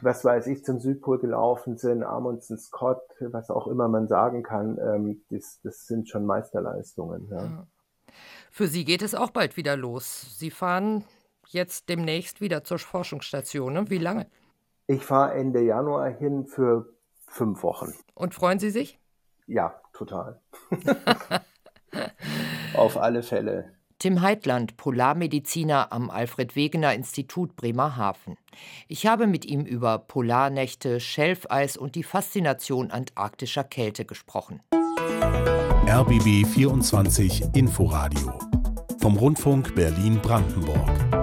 was 0.00 0.24
weiß 0.24 0.46
ich, 0.46 0.64
zum 0.64 0.80
Südpol 0.80 1.18
gelaufen 1.18 1.76
sind, 1.76 2.04
Amundsen 2.04 2.58
Scott, 2.58 3.02
was 3.20 3.50
auch 3.50 3.66
immer 3.66 3.88
man 3.88 4.08
sagen 4.08 4.42
kann, 4.42 4.78
ähm, 4.78 5.22
das, 5.30 5.60
das 5.62 5.86
sind 5.86 6.08
schon 6.08 6.24
Meisterleistungen. 6.24 7.28
Ja. 7.30 7.66
Für 8.50 8.66
Sie 8.66 8.84
geht 8.84 9.02
es 9.02 9.14
auch 9.14 9.30
bald 9.30 9.56
wieder 9.56 9.76
los. 9.76 10.38
Sie 10.38 10.50
fahren 10.50 11.04
jetzt 11.48 11.88
demnächst 11.88 12.40
wieder 12.40 12.64
zur 12.64 12.78
Forschungsstation. 12.78 13.72
Ne? 13.72 13.90
Wie 13.90 13.98
lange? 13.98 14.26
Ich 14.86 15.04
fahre 15.04 15.34
Ende 15.34 15.62
Januar 15.62 16.10
hin 16.10 16.46
für 16.46 16.92
fünf 17.32 17.62
Wochen. 17.62 17.92
Und 18.14 18.34
freuen 18.34 18.58
Sie 18.58 18.70
sich? 18.70 18.98
Ja, 19.46 19.80
total. 19.92 20.40
Auf 22.74 22.96
alle 22.96 23.22
Fälle. 23.22 23.72
Tim 23.98 24.20
Heitland, 24.20 24.76
Polarmediziner 24.76 25.92
am 25.92 26.10
Alfred 26.10 26.56
Wegener 26.56 26.92
Institut 26.92 27.54
Bremerhaven. 27.54 28.36
Ich 28.88 29.06
habe 29.06 29.26
mit 29.26 29.44
ihm 29.44 29.64
über 29.64 29.98
Polarnächte, 29.98 30.98
Schelfeis 30.98 31.76
und 31.76 31.94
die 31.94 32.02
Faszination 32.02 32.90
antarktischer 32.90 33.62
Kälte 33.62 34.04
gesprochen. 34.04 34.60
RBB 35.86 36.46
24 36.46 37.54
Inforadio 37.54 38.38
vom 39.00 39.16
Rundfunk 39.16 39.74
Berlin-Brandenburg. 39.74 41.21